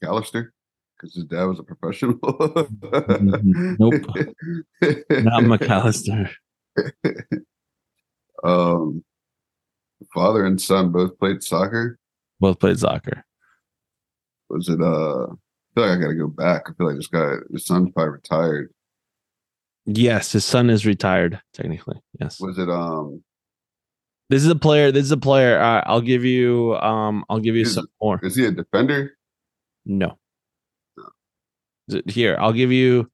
[0.04, 0.50] Callister,
[0.98, 2.18] because his dad was a professional.
[3.80, 4.06] Nope.
[5.24, 6.30] not Mac Allister
[8.44, 9.04] Um,
[10.14, 12.00] father and son both played soccer.
[12.40, 13.24] both played soccer
[14.50, 14.82] Was it?
[14.82, 16.64] Uh, I feel like I got to go back.
[16.68, 18.74] I feel like this guy, his son's probably retired.
[19.86, 22.70] yes his son is retired technically yes Was it?
[22.70, 23.24] Um,
[24.30, 24.92] This is a player.
[24.92, 25.60] This is a player.
[25.60, 26.76] Uh, I'll give you.
[26.78, 28.20] Um, I'll give you Is some more.
[28.24, 29.18] is he a defender?
[29.86, 30.18] No.
[31.90, 33.10] Th- Here, I'll give you.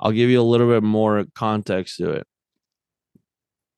[0.00, 2.26] I'll give you a little bit more context to it.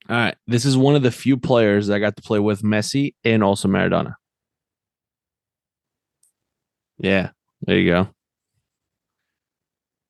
[0.07, 3.15] All right, this is one of the few players that got to play with Messi
[3.23, 4.13] and also Maradona.
[6.99, 7.31] Yeah,
[7.61, 8.07] there you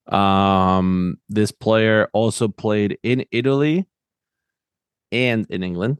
[0.10, 0.16] go.
[0.16, 3.88] Um, this player also played in Italy
[5.14, 5.98] and in England.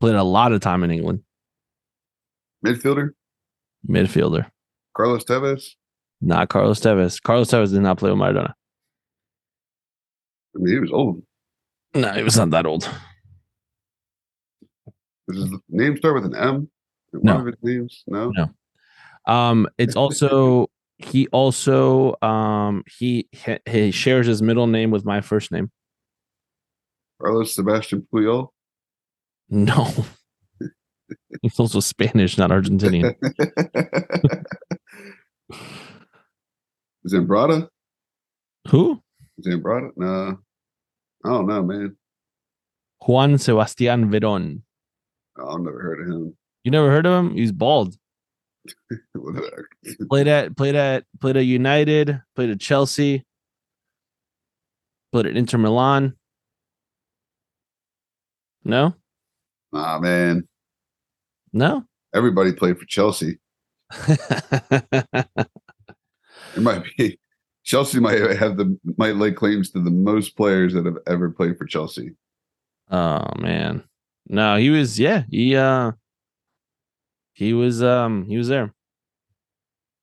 [0.00, 1.22] Played a lot of time in England.
[2.64, 3.10] Midfielder?
[3.88, 4.48] Midfielder.
[4.96, 5.70] Carlos Tevez?
[6.20, 7.20] Not Carlos Tevez.
[7.20, 8.52] Carlos Tevez did not play with Maradona.
[10.54, 11.22] I mean, he was old.
[12.00, 12.88] No, he was not that old.
[15.28, 16.68] Does his name start with an M?
[17.10, 17.38] One No.
[17.40, 18.04] of his names?
[18.06, 18.30] No.
[18.30, 18.50] No.
[19.32, 25.20] Um, it's also he also um he he- he shares his middle name with my
[25.20, 25.70] first name.
[27.20, 28.48] Carlos Sebastian Puyol.
[29.50, 29.88] No.
[31.42, 33.14] He's also Spanish, not Argentinian.
[37.06, 37.68] Zambrata?
[38.68, 39.02] Who?
[39.44, 39.90] Zambrata?
[39.96, 40.38] No.
[41.24, 41.96] I don't know, man.
[43.06, 44.62] Juan Sebastian Veron.
[45.38, 46.36] Oh, I've never heard of him.
[46.64, 47.34] You never heard of him?
[47.36, 47.96] He's bald.
[50.10, 53.24] Played at played at played at United, played at Chelsea,
[55.12, 56.14] played at Inter Milan.
[58.64, 58.94] No?
[59.72, 60.46] Ah, man.
[61.52, 61.84] No?
[62.14, 63.38] Everybody played for Chelsea.
[66.56, 67.18] It might be
[67.68, 71.58] Chelsea might have the might lay claims to the most players that have ever played
[71.58, 72.12] for Chelsea.
[72.90, 73.84] Oh man.
[74.26, 75.92] No, he was yeah, he uh
[77.34, 78.72] he was um he was there.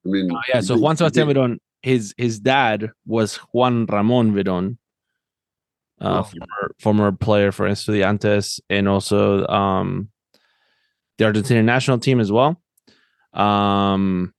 [0.05, 3.37] I mean, Oh, yeah, so he- Juan he Sebastian did- Veron, his his dad was
[3.51, 4.77] Juan Ramon Veron,
[5.99, 6.23] Uh, Oh.
[6.23, 10.09] former former player for Estudiantes and also um
[11.17, 12.61] the Argentinian national team as well.
[13.33, 14.33] Um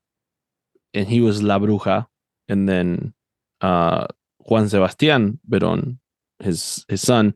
[0.95, 2.07] and he was La Bruja
[2.49, 3.12] and then
[3.61, 4.07] uh
[4.38, 5.98] Juan Sebastian Veron,
[6.40, 7.34] his his son,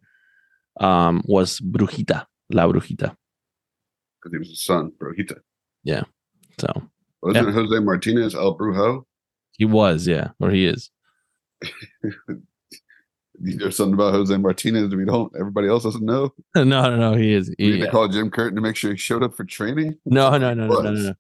[0.81, 3.17] um was Brujita, La Brujita.
[4.23, 5.39] because he was his son, Brujita.
[5.85, 6.03] Yeah.
[6.59, 6.69] So
[7.23, 9.05] Wasn't it Jose Martinez El Brujo?
[9.57, 10.91] he was, yeah, or he is.
[13.43, 16.35] Know something about Jose Martinez that we don't everybody else doesn't know?
[16.55, 17.49] no, no, no, he is.
[17.59, 19.97] We He, need to call Jim Curtin to make sure he showed up for training.
[20.05, 21.15] No, no, no, no, no, no, no,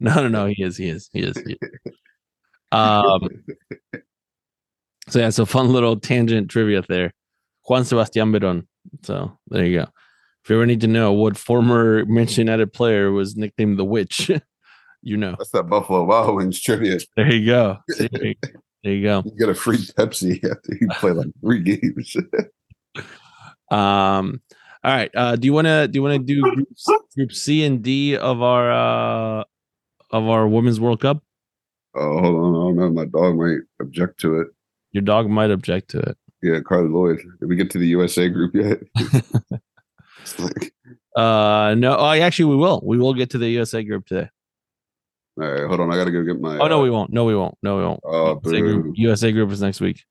[0.00, 0.46] no, no, no.
[0.46, 1.36] He is, he is, he is.
[1.46, 1.70] he is.
[2.72, 3.28] Um.
[5.12, 7.12] So yeah, so fun little tangent trivia there.
[7.68, 8.66] Juan Sebastian Veron.
[9.02, 9.86] So there you go.
[10.42, 14.30] If you ever need to know what former Manchester United player was nicknamed the Witch,
[15.02, 15.34] you know.
[15.38, 16.98] That's that Buffalo Wild Wings trivia.
[17.14, 17.76] There you go.
[17.90, 18.34] See, there you-
[18.82, 19.22] there you go.
[19.26, 22.16] You get a free Pepsi after you play like three games.
[23.70, 24.40] Um.
[24.84, 25.10] All right.
[25.14, 25.36] Uh.
[25.36, 28.42] Do you want to do you want to do groups, group C and D of
[28.42, 29.44] our uh
[30.10, 31.22] of our Women's World Cup?
[31.94, 32.54] oh, hold on.
[32.54, 32.90] I don't know.
[32.90, 34.48] My dog might object to it.
[34.92, 36.16] Your dog might object to it.
[36.42, 37.18] Yeah, Carly Lloyd.
[37.40, 38.80] Did we get to the USA group yet?
[40.38, 40.72] Like,
[41.16, 41.96] Uh, no.
[41.98, 42.80] Oh, actually, we will.
[42.84, 44.28] We will get to the USA group today.
[45.40, 45.92] all right, hold on.
[45.92, 46.58] I got to go get my.
[46.58, 47.12] Oh no, uh, we won't.
[47.12, 47.56] No, we won't.
[47.62, 48.00] No, we won't.
[48.04, 48.94] Oh, USA group.
[48.96, 50.04] USA group is next week.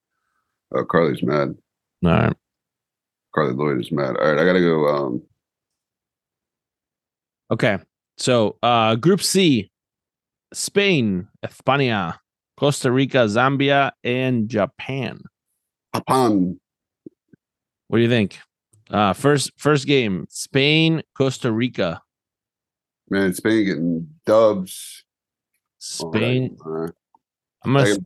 [0.76, 1.56] Oh, Carly's mad.
[2.04, 2.34] All right.
[3.34, 4.18] Carly Lloyd is mad.
[4.18, 4.88] All right, I got to go.
[4.88, 5.22] Um,
[7.52, 7.78] Okay.
[8.18, 9.72] So, uh, Group C:
[10.54, 12.18] Spain, España,
[12.62, 15.24] Costa Rica, Zambia, and Japan.
[15.96, 16.60] Japan.
[17.88, 18.38] What do you think?
[18.88, 22.04] Uh, first first game: Spain, Costa Rica.
[23.10, 25.04] Man, Spain getting dubs.
[26.04, 26.58] Right, Spain.
[26.64, 26.90] uh,
[27.66, 27.98] I'm gonna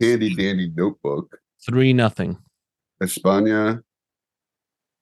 [0.00, 1.38] handy dandy notebook.
[1.64, 2.38] three nothing.
[3.00, 3.84] España.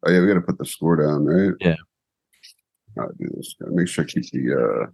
[0.05, 1.55] Oh yeah, we got to put the score down, right?
[1.59, 1.76] Yeah.
[2.98, 3.55] I'll do this.
[3.59, 4.84] Gotta make sure I keep the.
[4.84, 4.90] uh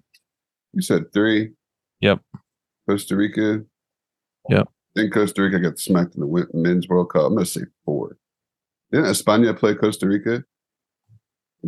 [0.75, 1.55] You said three.
[1.99, 2.21] Yep.
[2.89, 3.65] Costa Rica.
[4.49, 4.69] Yep.
[4.95, 7.23] Then Costa Rica got smacked in the men's World Cup.
[7.27, 8.17] I'm gonna say four.
[8.91, 10.45] Didn't España play Costa Rica?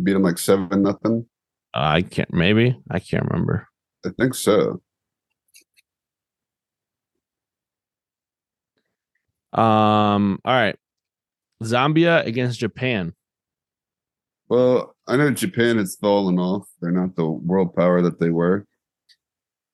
[0.01, 1.25] Beat them like seven nothing.
[1.73, 2.33] I can't.
[2.33, 3.67] Maybe I can't remember.
[4.05, 4.81] I think so.
[9.53, 10.39] Um.
[10.45, 10.75] All right.
[11.63, 13.13] Zambia against Japan.
[14.47, 16.67] Well, I know Japan has fallen off.
[16.81, 18.65] They're not the world power that they were.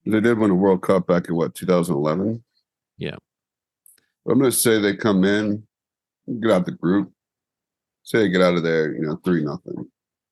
[0.06, 2.44] They did win a World Cup back in what 2011.
[2.98, 3.16] Yeah.
[4.28, 5.64] I'm going to say they come in,
[6.42, 7.12] get out the group.
[8.04, 9.86] Say they get out of there, you know, three nothing.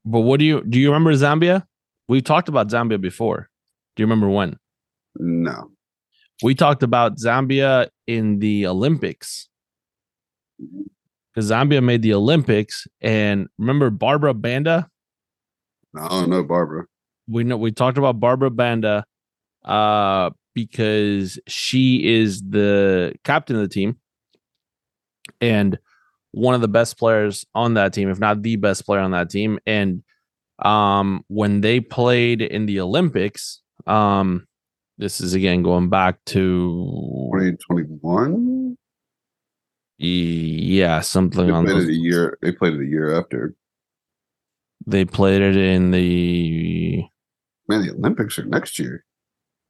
[0.05, 0.79] But what do you do?
[0.79, 1.63] You remember Zambia?
[2.07, 3.49] We've talked about Zambia before.
[3.95, 4.57] Do you remember when?
[5.15, 5.69] No,
[6.41, 9.47] We talked about Zambia in the Olympics
[10.57, 12.87] because Zambia made the Olympics.
[12.99, 14.89] And remember Barbara Banda?
[15.95, 16.85] I don't know, Barbara.
[17.27, 19.05] We know we talked about Barbara Banda
[19.63, 23.97] uh, because she is the captain of the team
[25.41, 25.77] and
[26.31, 29.29] one of the best players on that team, if not the best player on that
[29.29, 29.59] team.
[29.67, 30.03] And
[30.59, 34.47] um, when they played in the Olympics, um,
[34.97, 36.39] this is again going back to
[37.33, 38.77] 2021.
[39.97, 41.83] yeah something They on played those.
[41.85, 42.37] it a year.
[42.41, 43.55] They played it a year after.
[44.85, 47.03] They played it in the
[47.69, 49.05] Man, the Olympics are next year.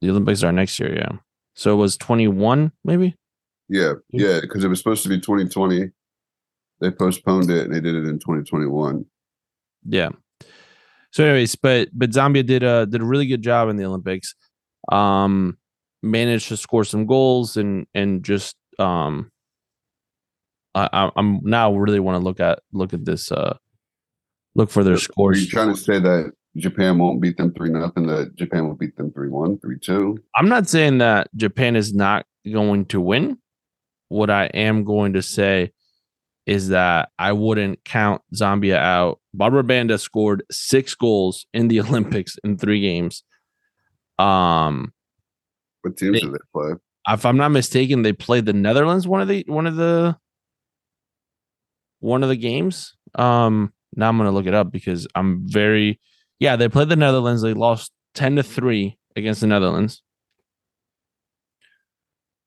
[0.04, 0.94] The Olympics are next year.
[0.94, 1.18] Yeah,
[1.54, 3.16] so it was twenty one maybe.
[3.68, 5.90] Yeah, yeah, because it was supposed to be 2020.
[6.80, 9.06] They postponed it and they did it in 2021.
[9.86, 10.10] Yeah.
[11.12, 14.34] So, anyways, but but Zambia did a did a really good job in the Olympics.
[14.92, 15.56] Um,
[16.02, 19.30] managed to score some goals and and just um,
[20.74, 23.56] I, I I'm now really want to look at look at this uh
[24.54, 25.40] look for their Are scores.
[25.42, 28.06] you trying to say that Japan won't beat them three nothing?
[28.06, 30.18] That Japan will beat them three one, three two?
[30.36, 33.38] I'm not saying that Japan is not going to win.
[34.08, 35.72] What I am going to say
[36.46, 39.18] is that I wouldn't count Zambia out.
[39.32, 43.24] Barbara Banda scored six goals in the Olympics in three games.
[44.18, 44.92] Um,
[45.82, 46.72] What teams They- do they play?
[47.08, 50.16] if I'm not mistaken, they played the Netherlands one of the one of the
[52.00, 52.94] one of the games.
[53.14, 56.00] Um, now I'm gonna look it up because I'm very
[56.44, 57.40] yeah, they played the Netherlands.
[57.40, 60.02] They lost 10 to 3 against the Netherlands.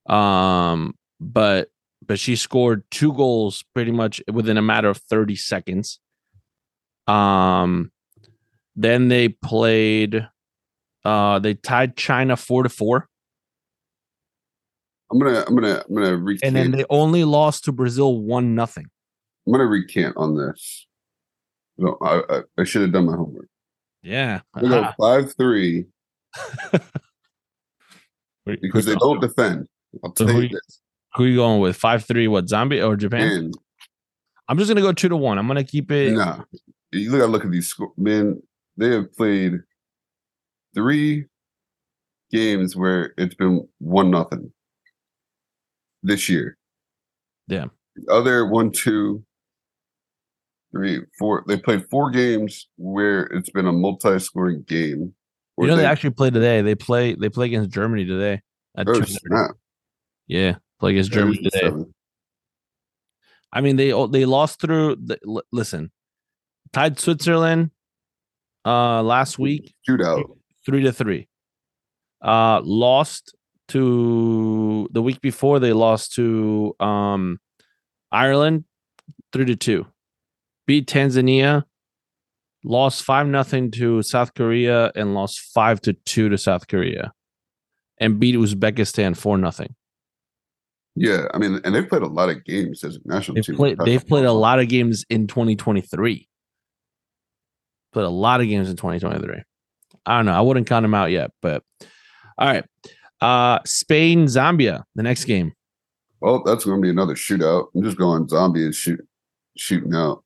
[0.08, 1.70] Um, but
[2.06, 6.00] but she scored two goals pretty much within a matter of 30 seconds.
[7.08, 7.92] Um
[8.76, 10.28] then they played
[11.04, 13.10] uh they tied China 4 to 4
[15.12, 16.44] I'm gonna I'm gonna I'm gonna recant.
[16.44, 18.86] and then they only lost to Brazil 1 nothing.
[19.48, 20.86] I'm gonna recant on this.
[21.80, 23.50] No, I I, I should have done my homework.
[24.08, 24.42] Yeah.
[24.56, 25.86] They go five three
[28.46, 29.68] because they don't defend.
[30.04, 30.60] I'll So tell who you.
[31.16, 31.80] Who you going with?
[31.80, 32.48] 5-3 what?
[32.48, 33.32] zombie or Japan?
[33.32, 33.54] And
[34.48, 35.38] I'm just to go 2 to 1.
[35.40, 36.44] I'm to keep it nah,
[36.92, 38.42] you gotta look at these sco- men.
[38.78, 39.60] They have played
[40.76, 41.26] three
[42.32, 44.54] games where it's been one nothing
[46.04, 46.58] this year.
[47.48, 47.66] Yeah.
[47.96, 49.24] The other one, two,
[50.78, 51.44] three, four.
[51.48, 55.14] They played four games where it's been a multi-scoring game.
[55.60, 56.62] You know they actually play today.
[56.62, 58.42] They play they play against Germany today.
[58.78, 59.08] Oh, 2:30.
[59.08, 59.52] snap.
[60.28, 61.72] Yeah, play against Germany today.
[63.52, 64.98] I mean, they they lost through.
[64.98, 65.92] The, listen,
[66.74, 67.72] tied Switzerland
[68.66, 70.26] uh last week Shootout.
[70.66, 71.28] three to three.
[72.22, 73.36] Uh, lost
[73.70, 75.60] to the week before.
[75.60, 77.40] They lost to um
[78.12, 78.66] Ireland
[79.34, 79.88] three to two.
[80.68, 81.64] Beat Tanzania.
[82.64, 87.14] Lost five nothing to South Korea and lost five to two to South Korea,
[87.98, 89.74] and beat Uzbekistan four nothing.
[90.96, 93.56] Yeah, I mean, and they've played a lot of games as a national They've team.
[93.56, 93.78] played.
[93.86, 96.28] They've played a lot of games in 2023.
[97.94, 99.44] Played a lot of games in 2023.
[100.06, 100.34] I don't know.
[100.34, 101.64] I wouldn't count them out yet, but
[102.38, 102.66] all right.
[103.22, 105.54] Uh Spain, Zambia, the next game.
[106.20, 107.68] Well, that's going to be another shootout.
[107.76, 109.00] I'm just going zombie is shoot,
[109.56, 110.24] shooting out,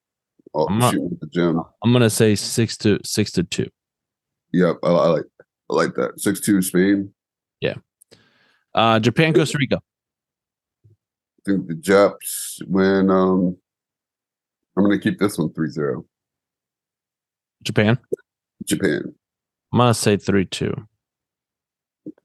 [0.53, 1.61] oh, I'm not- shooting at the gym.
[1.83, 3.69] I'm gonna say six to six to two.
[4.53, 5.23] Yep, I, I like,
[5.69, 6.19] I like that.
[6.19, 7.13] Six two Spain.
[8.73, 9.81] Uh Japan, Costa Rica.
[10.85, 10.89] I
[11.45, 13.09] think the Japs win.
[13.09, 13.57] Um,
[14.77, 16.05] I'm going to keep this one 3-0.
[17.63, 17.97] Japan.
[18.65, 19.13] Japan.
[19.73, 20.73] I'm gonna say three two.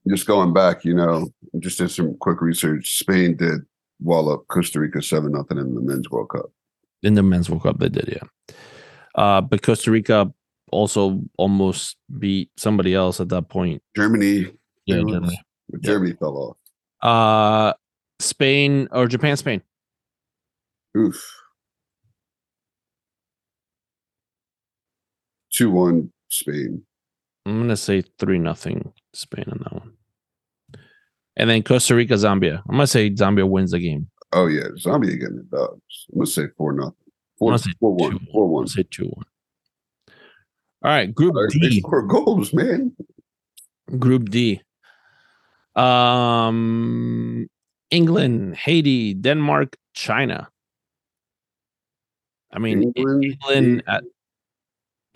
[0.07, 2.97] Just going back, you know, just did some quick research.
[2.99, 3.61] Spain did
[4.01, 6.51] wall up Costa Rica seven nothing in the men's World Cup.
[7.07, 8.55] In the men's World Cup, they did, yeah.
[9.15, 10.29] Uh, but Costa Rica
[10.73, 13.81] also almost beat somebody else at that point.
[13.95, 14.51] Germany,
[14.85, 15.03] Yeah, Yeah.
[15.13, 15.41] Germany.
[15.79, 16.57] Germany fell off.
[17.01, 17.73] Uh,
[18.19, 19.61] Spain or Japan, Spain.
[20.97, 21.15] Oof.
[25.53, 26.83] Two one Spain.
[27.45, 29.93] I'm gonna say three nothing Spain on that one.
[31.37, 32.61] And then Costa Rica, Zambia.
[32.67, 34.09] I'm gonna say Zambia wins the game.
[34.37, 36.05] Oh yeah, Zombie getting the dubs.
[36.11, 36.93] I'm gonna say four nothing.
[37.39, 38.19] Four, say four one.
[38.31, 38.67] Four I'm one.
[38.67, 39.25] say two one.
[40.83, 41.79] All right, Group They D.
[41.79, 42.95] score goals, man.
[43.97, 44.61] Group D.
[45.75, 47.47] Um,
[47.89, 50.49] England, Haiti, Denmark, China.
[52.51, 54.03] I mean, England, England at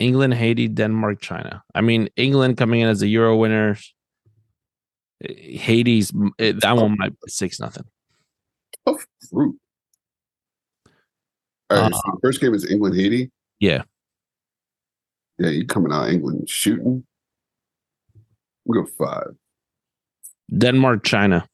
[0.00, 1.62] England, Haiti, Denmark, China.
[1.76, 3.78] I mean, England coming in as a Euro winner.
[5.20, 7.84] Haiti's eh, that one might be six nothing.
[8.86, 9.06] Tough.
[9.32, 9.52] All
[11.70, 13.30] right, Uh, so first game is England Haiti.
[13.60, 13.82] Yeah.
[15.38, 17.04] Yeah, you coming out England shooting.
[18.64, 19.34] We'll go five.
[20.56, 21.46] Denmark, China.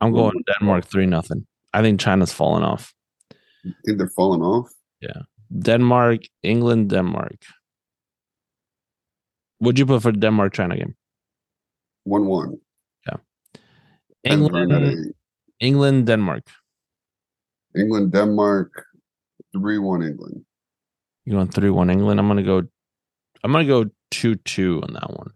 [0.00, 1.46] I'm going Denmark three nothing.
[1.72, 2.94] I think China's falling off.
[3.32, 4.70] I think they're falling off.
[5.00, 5.22] Yeah.
[5.58, 7.36] Denmark, England, Denmark.
[9.60, 10.94] Would you put for Denmark China game?
[12.04, 12.58] One one.
[14.28, 15.14] England,
[15.60, 16.44] England, Denmark.
[17.76, 18.86] England, Denmark,
[19.52, 20.44] three one England.
[21.24, 22.20] You going three one England?
[22.20, 22.62] I'm gonna go.
[23.44, 25.30] I'm gonna go two two on that one.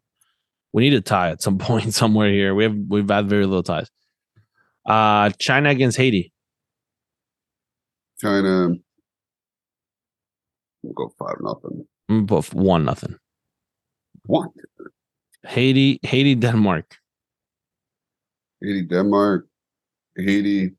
[0.73, 2.55] We need a tie at some point somewhere here.
[2.55, 3.91] We have we've had very little ties.
[4.87, 6.33] Uh China against Haiti.
[8.21, 8.75] China.
[10.83, 11.87] We'll go five nothing.
[12.09, 13.17] I'm gonna put one nothing.
[14.27, 14.49] One.
[15.45, 16.97] Haiti, Haiti, Denmark.
[18.63, 19.47] Haiti, Denmark.
[20.17, 20.73] Haiti,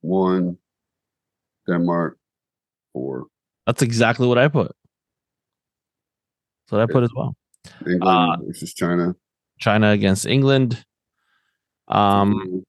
[0.00, 0.56] one.
[1.66, 2.18] Denmark,
[2.92, 3.26] four.
[3.66, 4.74] That's exactly what I put.
[6.66, 7.34] That's what I put as well.
[7.86, 9.14] England Uh, versus China.
[9.58, 10.84] China against England.
[11.88, 12.64] Um,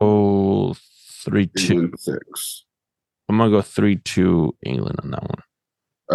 [0.00, 0.74] oh,
[1.24, 1.90] three two.
[1.96, 2.64] Six.
[3.28, 5.42] I'm gonna go three two England on that one.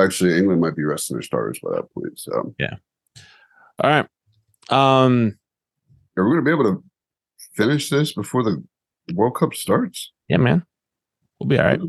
[0.06, 2.18] Actually, England might be resting their starters by that point.
[2.18, 2.76] So, yeah.
[3.80, 4.08] All right.
[4.70, 5.38] Um,
[6.18, 6.84] are we going to be able to
[7.56, 8.64] finish this before the
[9.14, 10.12] World Cup starts?
[10.30, 10.64] yeah, man,
[11.40, 11.80] we'll be all right.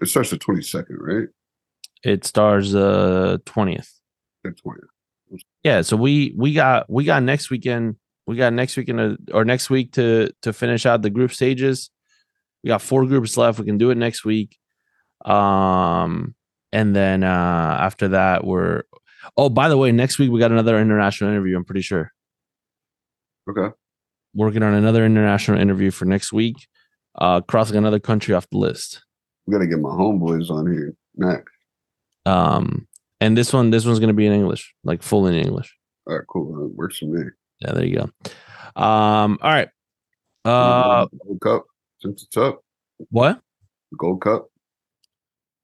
[0.00, 1.28] It starts the twenty second, right?
[2.02, 3.92] It stars uh twentieth.
[4.44, 4.90] The twentieth.
[5.62, 7.96] Yeah, so we we got we got next weekend.
[8.26, 11.90] We got next weekend or next week to to finish out the group stages.
[12.62, 13.58] We got four groups left.
[13.58, 14.58] We can do it next week.
[15.24, 16.34] Um,
[16.72, 18.82] and then uh after that, we're
[19.36, 21.56] oh, by the way, next week we got another international interview.
[21.56, 22.12] I'm pretty sure
[23.48, 23.74] Okay.
[24.34, 26.66] working on another international interview for next week.
[27.14, 29.02] Uh, crossing another country off the list.
[29.46, 31.52] We got to get my homeboys on here next.
[32.26, 32.86] Um,
[33.20, 35.74] and this one, this one's gonna be in English, like full in English.
[36.06, 36.54] All right, cool.
[36.54, 37.22] That works for me.
[37.60, 38.02] Yeah, there you go.
[38.80, 39.68] Um, all right.
[40.44, 41.64] Uh, Gold Cup
[42.00, 42.60] since it's up.
[43.10, 43.40] what?
[43.92, 44.48] The Gold Cup.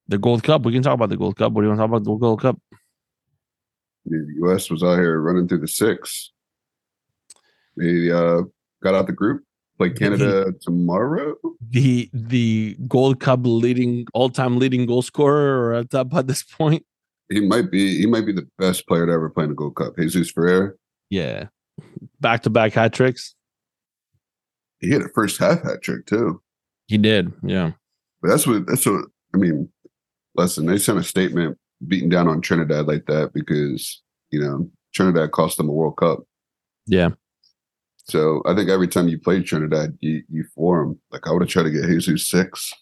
[0.09, 0.63] The Gold Cup.
[0.63, 1.53] We can talk about the Gold Cup.
[1.53, 2.59] What do you want to talk about the Gold Cup?
[4.07, 4.71] The U.S.
[4.71, 6.33] was out here running through the six.
[7.77, 8.43] They uh,
[8.83, 9.45] got out the group.
[9.79, 11.35] Play Canada tomorrow.
[11.71, 16.43] The the Gold Cup leading all time leading goal scorer or at top at this
[16.43, 16.85] point.
[17.31, 17.99] He might be.
[17.99, 19.97] He might be the best player to ever play in the Gold Cup.
[19.97, 20.73] Jesus Ferreira.
[21.09, 21.47] Yeah,
[22.21, 23.35] back to back hat tricks.
[24.81, 26.43] He hit a first half hat trick too.
[26.87, 27.33] He did.
[27.43, 27.73] Yeah.
[28.21, 28.67] But that's what.
[28.67, 29.07] That's what.
[29.35, 29.69] I mean,
[30.37, 30.67] listen.
[30.67, 31.57] They sent a statement
[31.87, 36.21] beating down on Trinidad like that because you know Trinidad cost them a World Cup.
[36.87, 37.11] Yeah.
[38.05, 40.99] So I think every time you play Trinidad, you you form.
[41.11, 42.73] Like I would have tried to get Jesus six.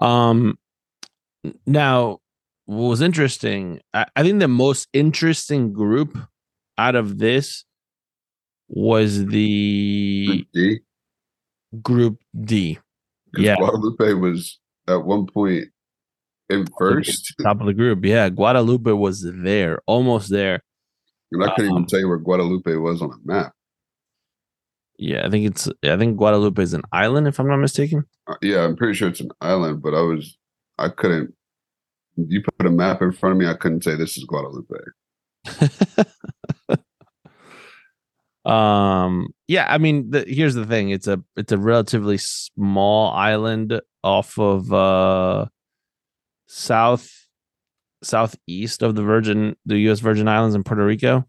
[0.00, 0.58] Um.
[1.66, 2.18] Now,
[2.66, 3.80] what was interesting?
[3.94, 6.18] I, I think the most interesting group
[6.76, 7.64] out of this
[8.68, 10.80] was the Group D.
[11.82, 12.78] Group D.
[13.36, 13.56] Yeah.
[13.56, 15.66] Guadeloupe was at one point
[16.50, 18.04] in first, top of the group.
[18.04, 20.62] Yeah, Guadeloupe was there, almost there.
[21.32, 23.52] and I couldn't Um, even tell you where Guadeloupe was on a map.
[24.98, 25.68] Yeah, I think it's.
[25.84, 28.04] I think Guadeloupe is an island, if I'm not mistaken.
[28.26, 30.36] Uh, yeah, I'm pretty sure it's an island, but I was
[30.76, 31.34] I couldn't.
[32.16, 34.66] You put a map in front of me, I couldn't say this is Guadeloupe.
[38.44, 39.28] um.
[39.46, 40.90] Yeah, I mean, the, here's the thing.
[40.90, 45.46] It's a it's a relatively small island off of uh
[46.48, 47.28] south
[48.02, 50.00] southeast of the Virgin, the U.S.
[50.00, 51.24] Virgin Islands in Puerto Rico.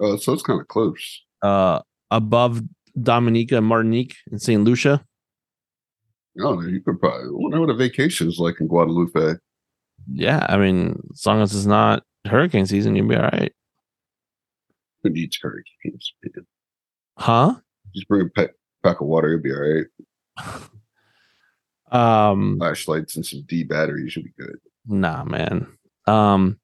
[0.00, 1.22] Oh, so it's kind of close.
[1.42, 1.80] Uh,
[2.16, 2.62] above
[3.00, 5.04] Dominica and Martinique and Saint Lucia.
[6.40, 9.38] Oh, you could probably I wonder what a vacation is like in Guadeloupe.
[10.12, 13.52] Yeah, I mean, as long as it's not hurricane season, you'll be all right.
[15.02, 16.12] Who needs hurricanes?
[16.22, 16.46] man?
[17.18, 17.54] Huh?
[17.94, 18.50] Just bring a pack,
[18.82, 20.62] pack of water, you'll be all right.
[21.92, 24.56] Um, Flashlights and some D batteries should be good.
[24.84, 25.68] nah, man.
[26.08, 26.58] Um,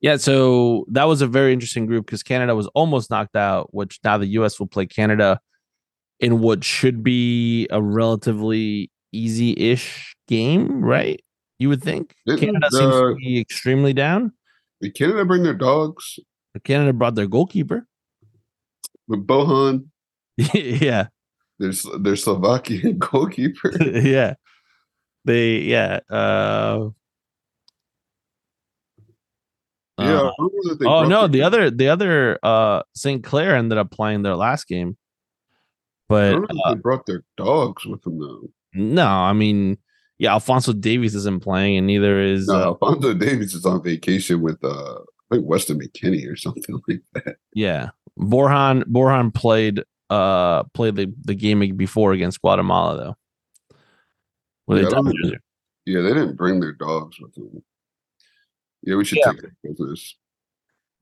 [0.00, 3.98] yeah, so that was a very interesting group because Canada was almost knocked out, which
[4.04, 5.40] now the US will play Canada
[6.20, 11.22] in what should be a relatively easy-ish game, right?
[11.58, 14.32] You would think Didn't, Canada seems uh, to be extremely down.
[14.80, 16.18] Did Canada bring their dogs
[16.64, 17.86] Canada brought their goalkeeper.
[19.06, 19.86] with Borjan?
[20.54, 21.08] yeah,
[21.58, 23.72] There's their Slovakian goalkeeper.
[23.82, 24.34] yeah.
[25.24, 26.00] They yeah.
[26.08, 26.88] Uh, yeah.
[29.98, 30.30] Uh,
[30.78, 33.22] they oh no, the other the other uh St.
[33.24, 34.96] Clair ended up playing their last game.
[34.96, 38.48] I But uh, they brought their dogs with them though.
[38.74, 39.76] no, I mean,
[40.18, 44.40] yeah, Alfonso Davies isn't playing, and neither is No, uh, Alfonso Davies is on vacation
[44.40, 44.98] with uh
[45.30, 47.36] I think Weston McKennie or something like that.
[47.52, 47.90] yeah.
[48.18, 53.16] Borjan Borjan played uh played the, the game before against Guatemala though.
[54.68, 55.30] Yeah, they I don't topped know.
[55.30, 55.38] Jersey.
[55.86, 57.62] Yeah, they didn't bring their dogs with them.
[58.82, 59.32] Yeah, we should Yeah.
[59.32, 60.16] take business.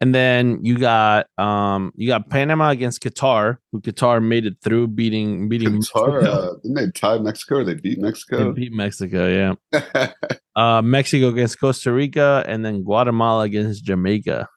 [0.01, 4.89] And then you got um you got Panama against Qatar, who Qatar made it through
[4.89, 6.31] beating beating Qatar, Mexico.
[6.33, 8.53] uh, didn't they tie Mexico or they beat They Mexico?
[8.53, 10.13] beat Mexico, yeah.
[10.57, 14.49] Uh Mexico against Costa Rica and then Guatemala against Jamaica.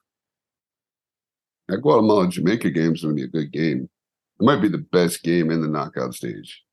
[1.68, 3.90] that Guatemala Jamaica game is going to be a good game.
[4.40, 6.64] It might be the best game in the knockout stage.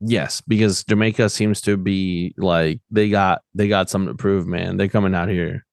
[0.00, 4.76] Yes, because Jamaica seems to be like they got they got something to prove, man.
[4.76, 5.65] They're coming out here.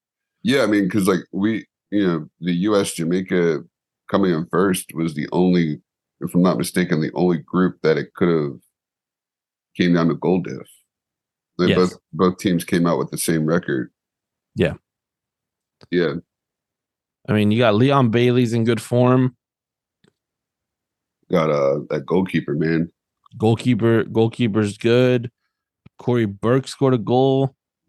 [0.44, 2.92] Yeah, I mean, because like we, you know, the U.S.
[2.92, 3.64] Jamaica
[4.10, 5.80] coming in first was the only,
[6.20, 8.60] if I'm not mistaken, the only group that it could have
[9.76, 10.68] came down to goal diff.
[11.58, 11.76] They Yes.
[11.78, 13.90] both both teams came out with the same record.
[14.54, 14.74] Yeah.
[15.90, 16.14] Yeah.
[17.28, 19.36] I mean, you got Leon Bailey's in good form.
[21.30, 22.92] Got uh that goalkeeper, man.
[23.38, 25.30] Goalkeeper, goalkeeper's good.
[25.98, 27.56] Cory Burke scored a goal.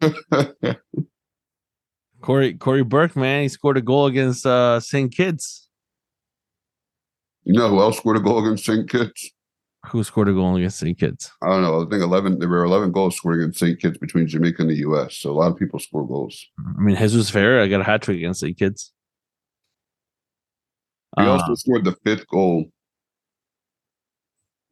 [2.20, 5.12] Cory Cory Burke, man, he scored a goal against uh St.
[5.14, 5.68] Kitts.
[7.44, 8.88] You know who else scored a goal against St.
[8.90, 9.30] Kitts?
[9.90, 10.98] Who scored a goal against St.
[10.98, 11.30] Kitts?
[11.42, 11.82] I don't know.
[11.86, 12.38] I think eleven.
[12.40, 13.78] There were eleven goals scored against St.
[13.78, 15.16] Kitts between Jamaica and the U.S.
[15.18, 16.44] So a lot of people score goals.
[16.58, 18.58] I mean, Jesus Ferreira got a hat trick against St.
[18.58, 18.92] Kitts.
[21.18, 22.64] He Uh, also scored the fifth goal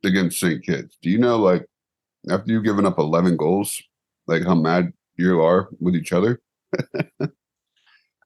[0.05, 0.63] against St.
[0.65, 0.99] Kitts.
[1.01, 1.65] Do you know, like,
[2.29, 3.81] after you've given up 11 goals,
[4.27, 6.41] like how mad you are with each other?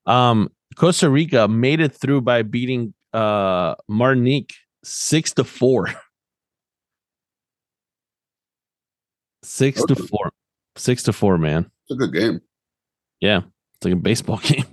[0.06, 5.88] Um, Costa Rica made it through by beating uh Martinique six to four.
[9.42, 10.30] Six to four.
[10.76, 11.70] Six to four, man.
[11.88, 12.40] It's a good game.
[13.20, 13.42] Yeah.
[13.76, 14.66] It's like a baseball game.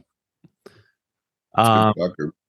[1.58, 1.94] Um,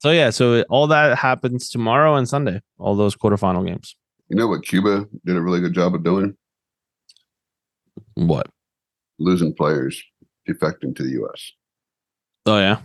[0.01, 3.95] so yeah, so all that happens tomorrow and Sunday, all those quarterfinal games.
[4.29, 6.37] You know what Cuba did a really good job of doing?
[8.15, 8.49] What?
[9.21, 10.03] Losing players,
[10.49, 11.53] defecting to the U.S.
[12.47, 12.79] Oh yeah.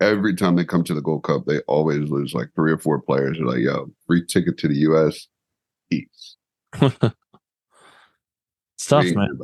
[0.00, 3.00] Every time they come to the Gold Cup, they always lose like three or four
[3.00, 3.38] players.
[3.38, 5.28] They're like, yo, free ticket to the U.S.
[5.90, 6.36] Peace.
[8.84, 9.38] It's tough, man.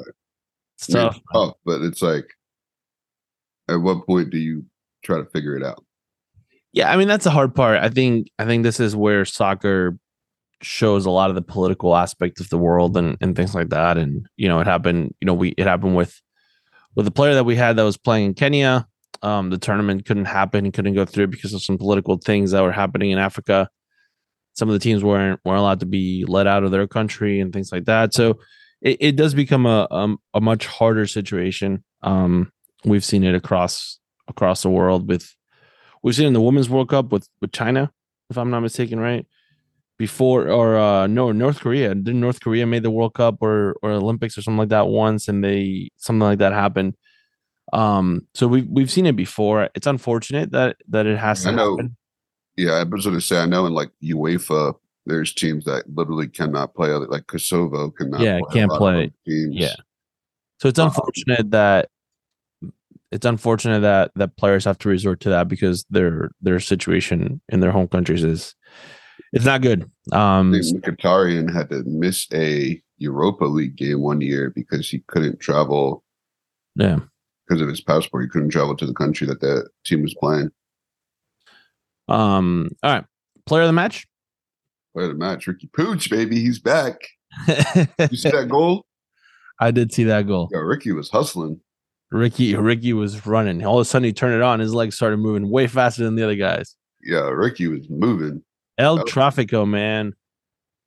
[0.76, 1.16] It's I mean, tough.
[1.16, 2.26] it's tough, but it's like,
[3.68, 4.64] at what point do you
[5.02, 5.84] try to figure it out?
[6.72, 7.82] Yeah, I mean that's the hard part.
[7.82, 9.98] I think I think this is where soccer
[10.62, 13.96] shows a lot of the political aspect of the world and and things like that.
[13.96, 15.14] And you know, it happened.
[15.20, 16.20] You know, we it happened with
[16.94, 18.86] with the player that we had that was playing in Kenya.
[19.22, 20.72] Um, the tournament couldn't happen.
[20.72, 23.68] Couldn't go through because of some political things that were happening in Africa.
[24.54, 27.52] Some of the teams weren't weren't allowed to be let out of their country and
[27.52, 28.14] things like that.
[28.14, 28.38] So
[28.80, 31.84] it, it does become a um, a much harder situation.
[32.02, 32.50] Um,
[32.84, 35.34] we've seen it across across the world with
[36.02, 37.92] we've seen it in the women's World Cup with with China,
[38.30, 39.26] if I'm not mistaken, right?
[40.00, 41.94] Before or uh no, North Korea.
[41.94, 45.28] Didn't North Korea made the World Cup or or Olympics or something like that once
[45.28, 46.94] and they something like that happened.
[47.74, 49.68] Um so we've we've seen it before.
[49.74, 51.76] It's unfortunate that that it has to I know.
[51.76, 51.96] happen.
[52.56, 54.74] Yeah, I was to say, I know in like UEFA,
[55.04, 58.54] there's teams that literally cannot play, other- like Kosovo cannot Yeah, play.
[58.54, 59.12] can't play.
[59.26, 59.54] Teams.
[59.54, 59.76] Yeah.
[60.60, 61.90] So it's Um, unfortunate that
[63.12, 67.60] it's unfortunate that that players have to resort to that because their their situation in
[67.60, 68.54] their home countries is
[69.32, 69.90] it's not good.
[70.12, 75.00] I Um think Mkhitaryan had to miss a Europa League game one year because he
[75.06, 76.04] couldn't travel
[76.76, 76.98] yeah.
[77.48, 78.24] because of his passport.
[78.24, 80.50] He couldn't travel to the country that the team was playing.
[82.08, 83.04] Um all right.
[83.46, 84.06] Player of the match?
[84.94, 85.46] Player of the match.
[85.46, 86.96] Riqui Puig, baby, he's back.
[88.10, 88.84] You see that goal?
[89.60, 90.48] I did see that goal.
[90.52, 91.60] Yeah, Ricky was hustling.
[92.10, 93.64] Ricky Ricky was running.
[93.64, 94.58] All of a sudden he turned it on.
[94.58, 96.74] His legs started moving way faster than the other guys.
[97.02, 98.42] Yeah, Ricky was moving.
[98.80, 99.04] El Oh.
[99.04, 100.14] Trafico, man.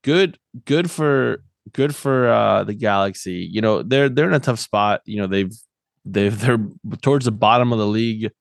[0.04, 3.48] Good good for good for uh the Galaxy.
[3.52, 5.02] You know, they're they're in a tough spot.
[5.06, 5.52] You know, they've
[6.06, 6.60] they've they're
[7.02, 8.32] towards the bottom of the league.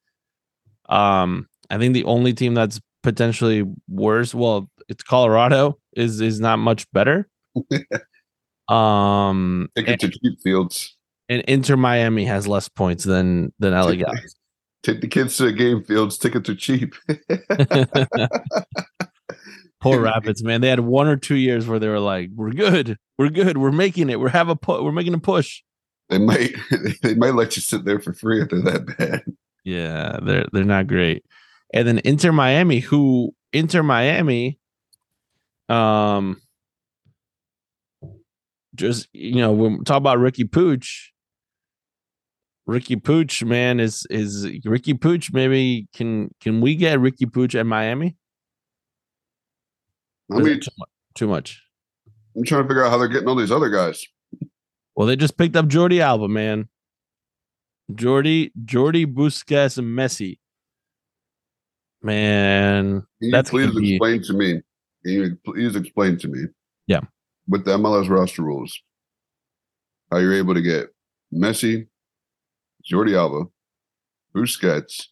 [0.89, 6.59] Um, I think the only team that's potentially worse, well, it's Colorado, is is not
[6.59, 7.29] much better.
[8.69, 10.97] um Take it to cheap fields.
[11.29, 14.37] and Inter Miami has less points than than LA Galaxy.
[14.83, 16.19] Take the kids to the game fields.
[16.19, 16.95] Tickets are cheap.
[19.83, 20.61] Poor Rapids, man.
[20.61, 23.73] They had one or two years where they were like, "We're good, we're good, we're
[23.73, 25.63] making it, we're have a pu- we're making a push."
[26.09, 26.55] They might
[27.03, 29.25] they might let you sit there for free if they're that bad.
[29.65, 31.25] Yeah, they're they're not great.
[31.75, 34.59] And then Inter Miami, who Inter Miami,
[35.69, 36.41] um,
[38.75, 40.87] just you know, when we talk about Riqui Puig,
[42.69, 45.33] Riqui Puig, man, is is Riqui Puig?
[45.33, 48.17] Maybe can can we get Riqui Puig at Miami?
[50.33, 50.89] I Or is it mean, too much.
[51.15, 51.63] Too much.
[52.37, 54.05] I'm trying to figure out how they're getting all these other guys.
[54.97, 56.69] Well, they just picked up Jordi Alba, man.
[57.93, 60.39] Jordi, Jordi Busquets and Messi.
[62.03, 64.53] Man, Can you That's please be- explain to me?
[65.05, 66.45] Can you please explain to me?
[66.87, 67.01] Yeah.
[67.49, 68.81] With the MLS roster rules,
[70.11, 70.89] how you're able to get
[71.33, 71.87] Messi,
[72.91, 73.45] Jordi Alba,
[74.35, 75.07] Busquets.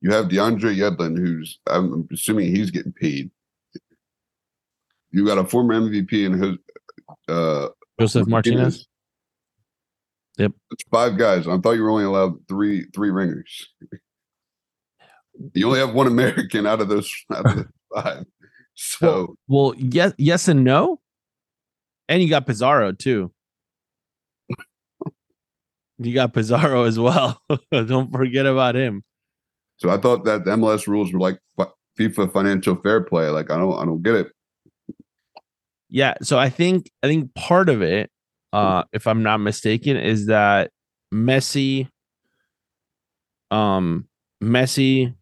[0.00, 3.30] You have DeAndre Yedlin, who's I'm assuming he's getting paid.
[5.14, 6.56] You got a former MVP in his,
[7.28, 7.68] uh,
[8.00, 8.88] Josef Martinez.
[10.38, 10.50] Yep.
[10.72, 11.46] It's five guys.
[11.46, 13.68] I thought you were only allowed three three ringers.
[15.52, 18.24] You only have one American out of those out of the five.
[18.74, 21.00] So Well, yes, yes and no.
[22.08, 23.30] And you got Pizarro too.
[25.98, 27.40] you got Pizarro as well.
[27.70, 29.04] Don't forget about him.
[29.76, 31.38] so I thought that the MLS rules were like
[31.96, 33.28] FIFA financial fair play.
[33.28, 34.32] Like I don't I don't get it.
[35.88, 38.10] Yeah, so I think I think part of it,
[38.52, 40.70] uh, if I'm not mistaken, is that
[41.12, 41.88] Messi,
[43.50, 44.08] um,
[44.42, 45.14] Messi,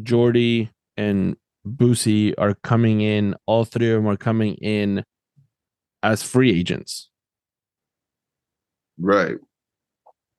[0.00, 1.36] Jordi, and
[1.66, 3.34] Boosie are coming in.
[3.46, 5.04] All three of them are coming in
[6.02, 7.10] as free agents.
[8.98, 9.36] Right.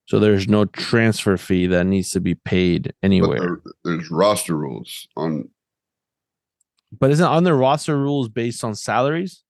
[0.06, 3.40] So there's no transfer fee that needs to be paid anywhere.
[3.40, 5.50] there- there's roster rules on
[6.98, 9.44] But isn't on the roster rules based on salaries?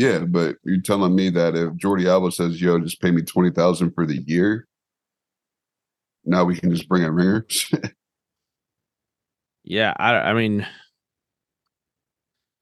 [0.00, 3.50] Yeah, but you're telling me that if Jordi Alba says, yo, just pay me twenty
[3.50, 4.66] thousand for the year,
[6.24, 7.70] now we can just bring in ringers.
[9.62, 10.66] Yeah, I, I mean,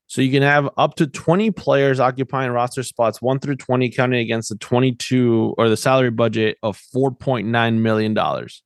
[0.08, 4.20] so you can have up to 20 players occupying roster spots 1 through 20 counting
[4.20, 8.62] against the 22 or the salary budget of 4.9 million dollars.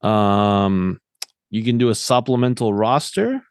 [0.00, 0.98] Um
[1.50, 3.42] you can do a supplemental roster.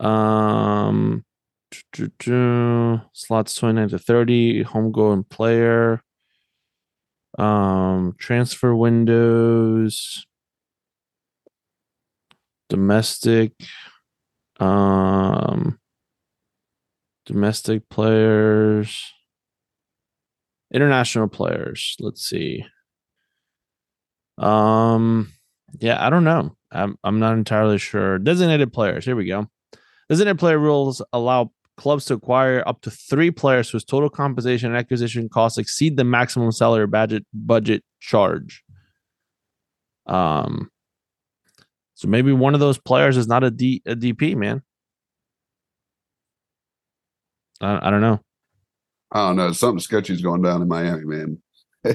[0.00, 1.24] Um
[3.12, 6.02] slots 29 to 30 home homegrown player.
[7.38, 10.26] Um transfer windows.
[12.68, 13.52] Domestic
[14.60, 15.78] um
[17.26, 19.12] domestic players.
[20.72, 22.64] International players let's see.
[24.38, 25.32] Um
[25.80, 26.56] yeah i don't know.
[26.70, 28.18] I'm i'm not entirely sure.
[28.18, 29.48] Designated players here we go
[30.08, 34.78] designated player rules allow clubs to acquire up to three players whose total compensation and
[34.78, 38.62] acquisition costs exceed the maximum salary budget budget charge.
[40.06, 40.70] Um,
[41.94, 44.62] so maybe one of those players is not a D a DP, man.
[47.60, 48.20] I, I don't know.
[49.12, 49.52] I don't know.
[49.52, 51.42] Something sketchy is going down in Miami, man.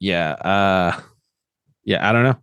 [0.00, 1.00] Yeah, uh,
[1.84, 2.36] yeah, I don't know.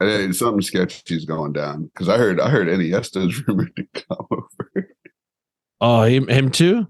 [0.00, 4.88] Something sketchy is going down because I heard I heard Iniesta's rumored to come over.
[5.80, 6.86] Oh, him, him too.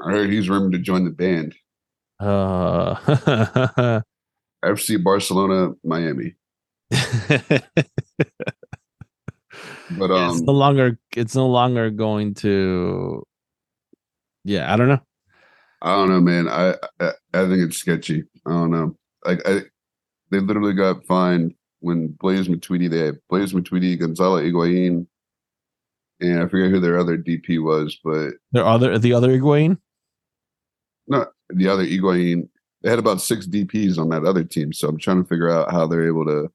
[0.00, 1.54] I heard he's rumored to join the band.
[2.18, 2.94] Uh,
[4.64, 6.34] FC Barcelona, Miami.
[9.90, 10.98] But um, it's no longer.
[11.16, 13.22] It's no longer going to.
[14.44, 15.00] Yeah, I don't know.
[15.82, 16.48] I don't know, man.
[16.48, 18.24] I, I I think it's sketchy.
[18.46, 18.96] I don't know.
[19.24, 19.60] Like I,
[20.30, 21.54] they literally got fined
[21.84, 22.88] when Blaise Matuidi.
[22.90, 25.06] They had Blaise Matuidi, Gonzalo Higuain,
[26.20, 29.78] and I forget who their other DP was, but There other the other Higuain.
[31.06, 32.48] no, the other Higuain.
[32.82, 35.70] They had about six DPS on that other team, so I'm trying to figure out
[35.70, 36.50] how they're able to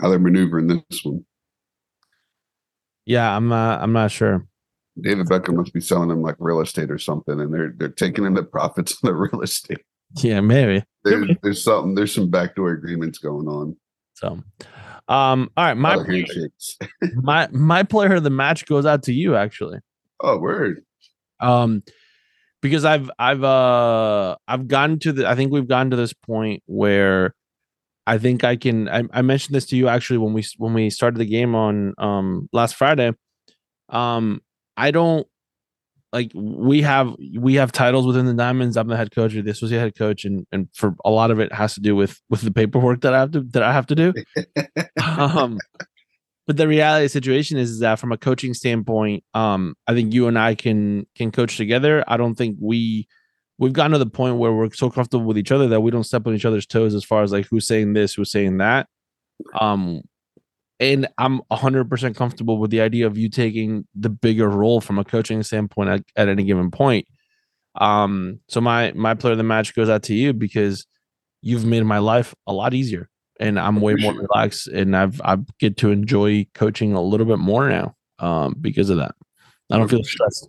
[0.00, 1.24] how they're maneuvering this one.
[3.06, 3.80] Yeah, I'm not.
[3.82, 4.46] I'm not sure.
[5.00, 8.24] David Beckham must be selling them like real estate or something, and they're they're taking
[8.24, 9.80] in the profits on the real estate.
[10.22, 10.84] Yeah, maybe.
[11.10, 13.76] There's there's something there's some backdoor agreements going on.
[14.14, 14.42] So,
[15.08, 16.48] um, all right, my My
[17.14, 19.78] my my player of the match goes out to you actually.
[20.20, 20.84] Oh, word.
[21.40, 21.82] Um,
[22.60, 26.62] because I've I've uh I've gotten to the I think we've gotten to this point
[26.66, 27.34] where
[28.06, 30.90] I think I can I, I mentioned this to you actually when we when we
[30.90, 33.12] started the game on um last Friday.
[33.88, 34.42] Um,
[34.76, 35.26] I don't
[36.12, 38.76] like we have we have titles within the diamonds.
[38.76, 41.30] I'm the head coach or this was the head coach and and for a lot
[41.30, 43.72] of it has to do with with the paperwork that i have to that i
[43.72, 44.12] have to do.
[45.02, 45.58] Um
[46.46, 49.92] but the reality of the situation is, is that from a coaching standpoint um i
[49.92, 52.04] think you and i can can coach together.
[52.06, 53.06] I don't think we
[53.58, 56.04] we've gotten to the point where we're so comfortable with each other that we don't
[56.04, 58.88] step on each other's toes as far as like who's saying this who's saying that.
[59.60, 60.02] Um
[60.80, 65.04] and I'm 100% comfortable with the idea of you taking the bigger role from a
[65.04, 67.06] coaching standpoint at, at any given point.
[67.74, 70.86] Um, so my my player of the match goes out to you because
[71.42, 75.36] you've made my life a lot easier, and I'm way more relaxed, and I've I
[75.60, 79.14] get to enjoy coaching a little bit more now, um, because of that.
[79.70, 80.48] I don't feel stressed.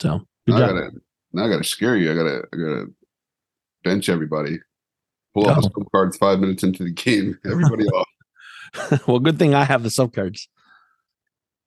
[0.00, 0.68] So good Now I job.
[0.68, 0.90] gotta
[1.32, 2.12] now I gotta scare you.
[2.12, 2.86] I gotta I gotta
[3.82, 4.58] bench everybody.
[5.42, 7.38] Pull out scope cards five minutes into the game.
[7.44, 9.06] Everybody off.
[9.06, 10.48] well, good thing I have the sub cards.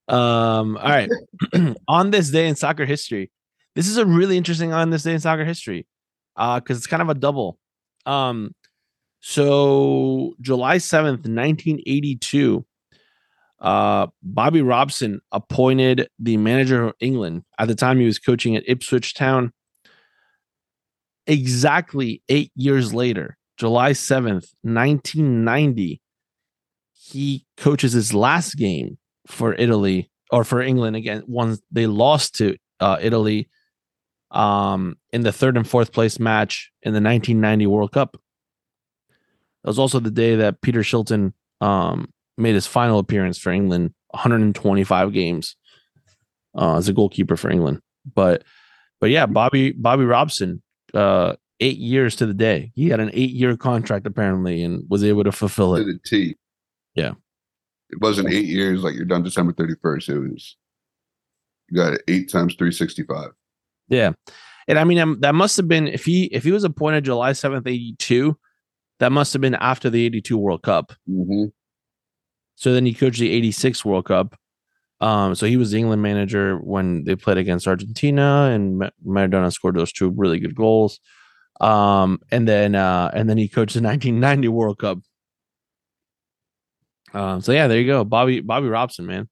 [0.07, 1.09] Um, all right.
[1.87, 3.31] on this day in soccer history,
[3.75, 5.87] this is a really interesting on this day in soccer history.
[6.35, 7.57] Uh, because it's kind of a double.
[8.05, 8.55] Um,
[9.19, 12.65] so July 7th, 1982,
[13.59, 17.43] Uh, Bobby Robson appointed the manager of England.
[17.59, 19.51] At the time, he was coaching at Ipswich Town.
[21.27, 26.01] Exactly eight years later, July 7th, 1990,
[26.93, 28.97] he coaches his last game
[29.27, 31.21] for Italy or for England again.
[31.27, 33.49] Once they lost to uh, Italy
[34.31, 38.13] um, in the third and fourth place match in the 1990 World Cup.
[39.63, 43.93] That was also the day that Peter Shilton um, made his final appearance for England,
[44.09, 45.55] 125 games
[46.57, 47.79] uh, as a goalkeeper for England.
[48.11, 48.43] But
[48.99, 50.63] but yeah, Bobby Bobby Robson,
[50.95, 52.71] uh, eight years to the day.
[52.75, 55.85] He had an eight year contract apparently and was able to fulfill it.
[55.85, 56.35] To the T.
[56.95, 57.13] Yeah.
[57.89, 60.09] It wasn't eight years like you're done December 31st.
[60.09, 60.57] It was,
[61.69, 63.31] you got it eight times 365.
[63.89, 64.11] Yeah,
[64.67, 67.31] and I mean um, that must have been if he if he was appointed July
[67.31, 68.37] 7th, 82,
[68.99, 70.93] that must have been after the 82 World Cup.
[71.09, 71.45] Mm-hmm.
[72.55, 74.37] So then he coached the 86 World Cup.
[75.01, 79.51] Um, so he was the England manager when they played against Argentina, and Ma- Maradona
[79.51, 80.99] scored those two really good goals.
[81.61, 84.99] Um, and then uh, and then he coached the 1990 World Cup.
[87.13, 89.29] Um, so yeah, there you go, Bobby Bobby Robson, man.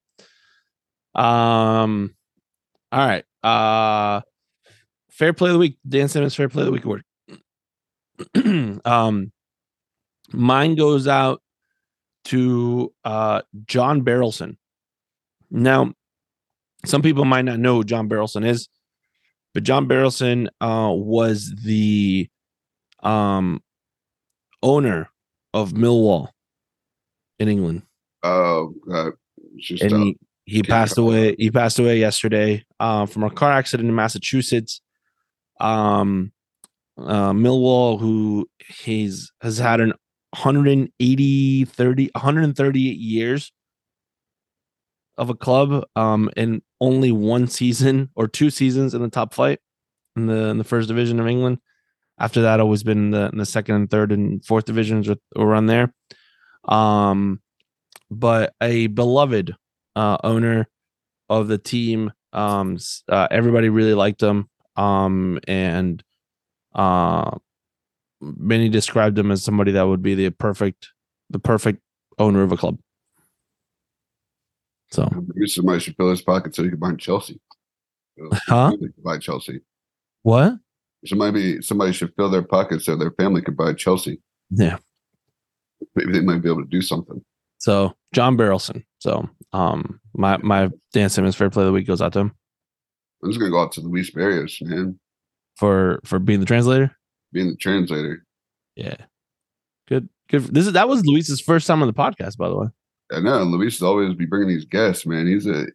[1.14, 2.14] Um,
[2.92, 3.24] all right.
[3.42, 4.20] Uh,
[5.10, 6.34] fair play of the week, Dan Simmons.
[6.34, 7.02] Fair play of the week award.
[8.84, 9.32] um,
[10.32, 11.42] mine goes out
[12.26, 14.56] to uh, John Berylson.
[15.50, 15.92] Now,
[16.84, 18.68] some people might not know who John Berylson is,
[19.54, 22.28] but John Berylson uh, was the
[23.02, 23.62] um,
[24.62, 25.10] owner
[25.52, 26.28] of Millwall
[27.38, 27.82] in England,
[28.22, 29.12] Oh, God.
[29.54, 31.34] It's just, and uh, he, he passed away.
[31.38, 34.80] He passed away yesterday uh, from a car accident in Massachusetts.
[35.58, 36.32] Um,
[36.98, 39.92] uh, Millwall, who he's has had an
[40.30, 43.52] 180, 30, 138 years
[45.20, 49.60] of a club, um, and only one season or two seasons in the top flight
[50.16, 51.58] in the in the first division of England.
[52.18, 55.66] After that, always been in the, in the second and third and fourth divisions around
[55.66, 55.94] there.
[56.66, 57.40] Um,
[58.10, 59.54] but a beloved
[59.96, 60.68] uh, owner
[61.28, 62.12] of the team.
[62.32, 62.78] Um,
[63.08, 64.48] uh, everybody really liked him.
[64.76, 66.02] Um, and
[66.74, 67.38] uh,
[68.20, 70.88] many described him as somebody that would be the perfect,
[71.30, 71.80] the perfect
[72.18, 72.78] owner of a club.
[74.90, 77.40] So, maybe somebody should fill his pocket so he can buy Chelsea.
[78.46, 78.76] Huh?
[79.04, 79.60] Buy Chelsea.
[80.22, 80.54] what?
[81.06, 84.20] Somebody, somebody should fill their pockets so their family could buy Chelsea.
[84.50, 84.78] Yeah.
[85.94, 87.24] Maybe they might be able to do something.
[87.58, 88.84] So John Berylson.
[88.98, 92.34] So, um, my my Dan Simmons fair play of the week goes out to him
[93.22, 94.98] I'm just gonna go out to Luis Barrios, man,
[95.56, 96.96] for for being the translator.
[97.32, 98.24] being the translator.
[98.76, 98.96] Yeah.
[99.88, 100.08] Good.
[100.28, 100.54] Good.
[100.54, 102.66] This is that was Luis's first time on the podcast, by the way.
[103.12, 105.26] I know Luis always be bringing these guests, man.
[105.26, 105.66] He's a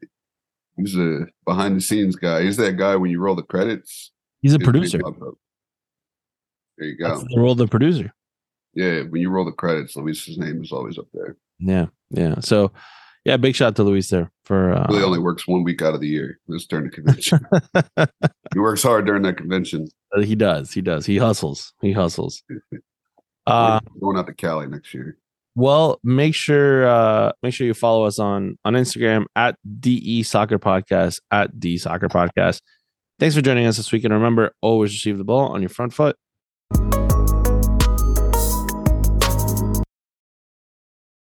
[0.77, 2.43] he's a behind the scenes guy.
[2.43, 4.11] He's that guy when you roll the credits.
[4.41, 4.99] He's a producer.
[6.77, 7.27] There you That's go.
[7.29, 8.13] the role of the producer.
[8.73, 11.37] Yeah, when you roll the credits, Luis's name is always up there.
[11.59, 11.87] Yeah.
[12.09, 12.39] Yeah.
[12.41, 12.71] So
[13.23, 15.95] yeah, big shout out to Luis there for uh Really only works one week out
[15.95, 16.39] of the year.
[16.47, 17.39] This during the convention.
[18.53, 19.87] he works hard during that convention.
[20.15, 20.71] Uh, he does.
[20.71, 21.05] He does.
[21.05, 21.73] He hustles.
[21.81, 22.43] He hustles.
[23.47, 25.19] Uh, going out to Cali next year.
[25.55, 30.59] Well, make sure uh make sure you follow us on on Instagram at DE Soccer
[30.59, 32.61] Podcast at D Soccer Podcast.
[33.19, 34.03] Thanks for joining us this week.
[34.03, 36.17] And remember, always receive the ball on your front foot.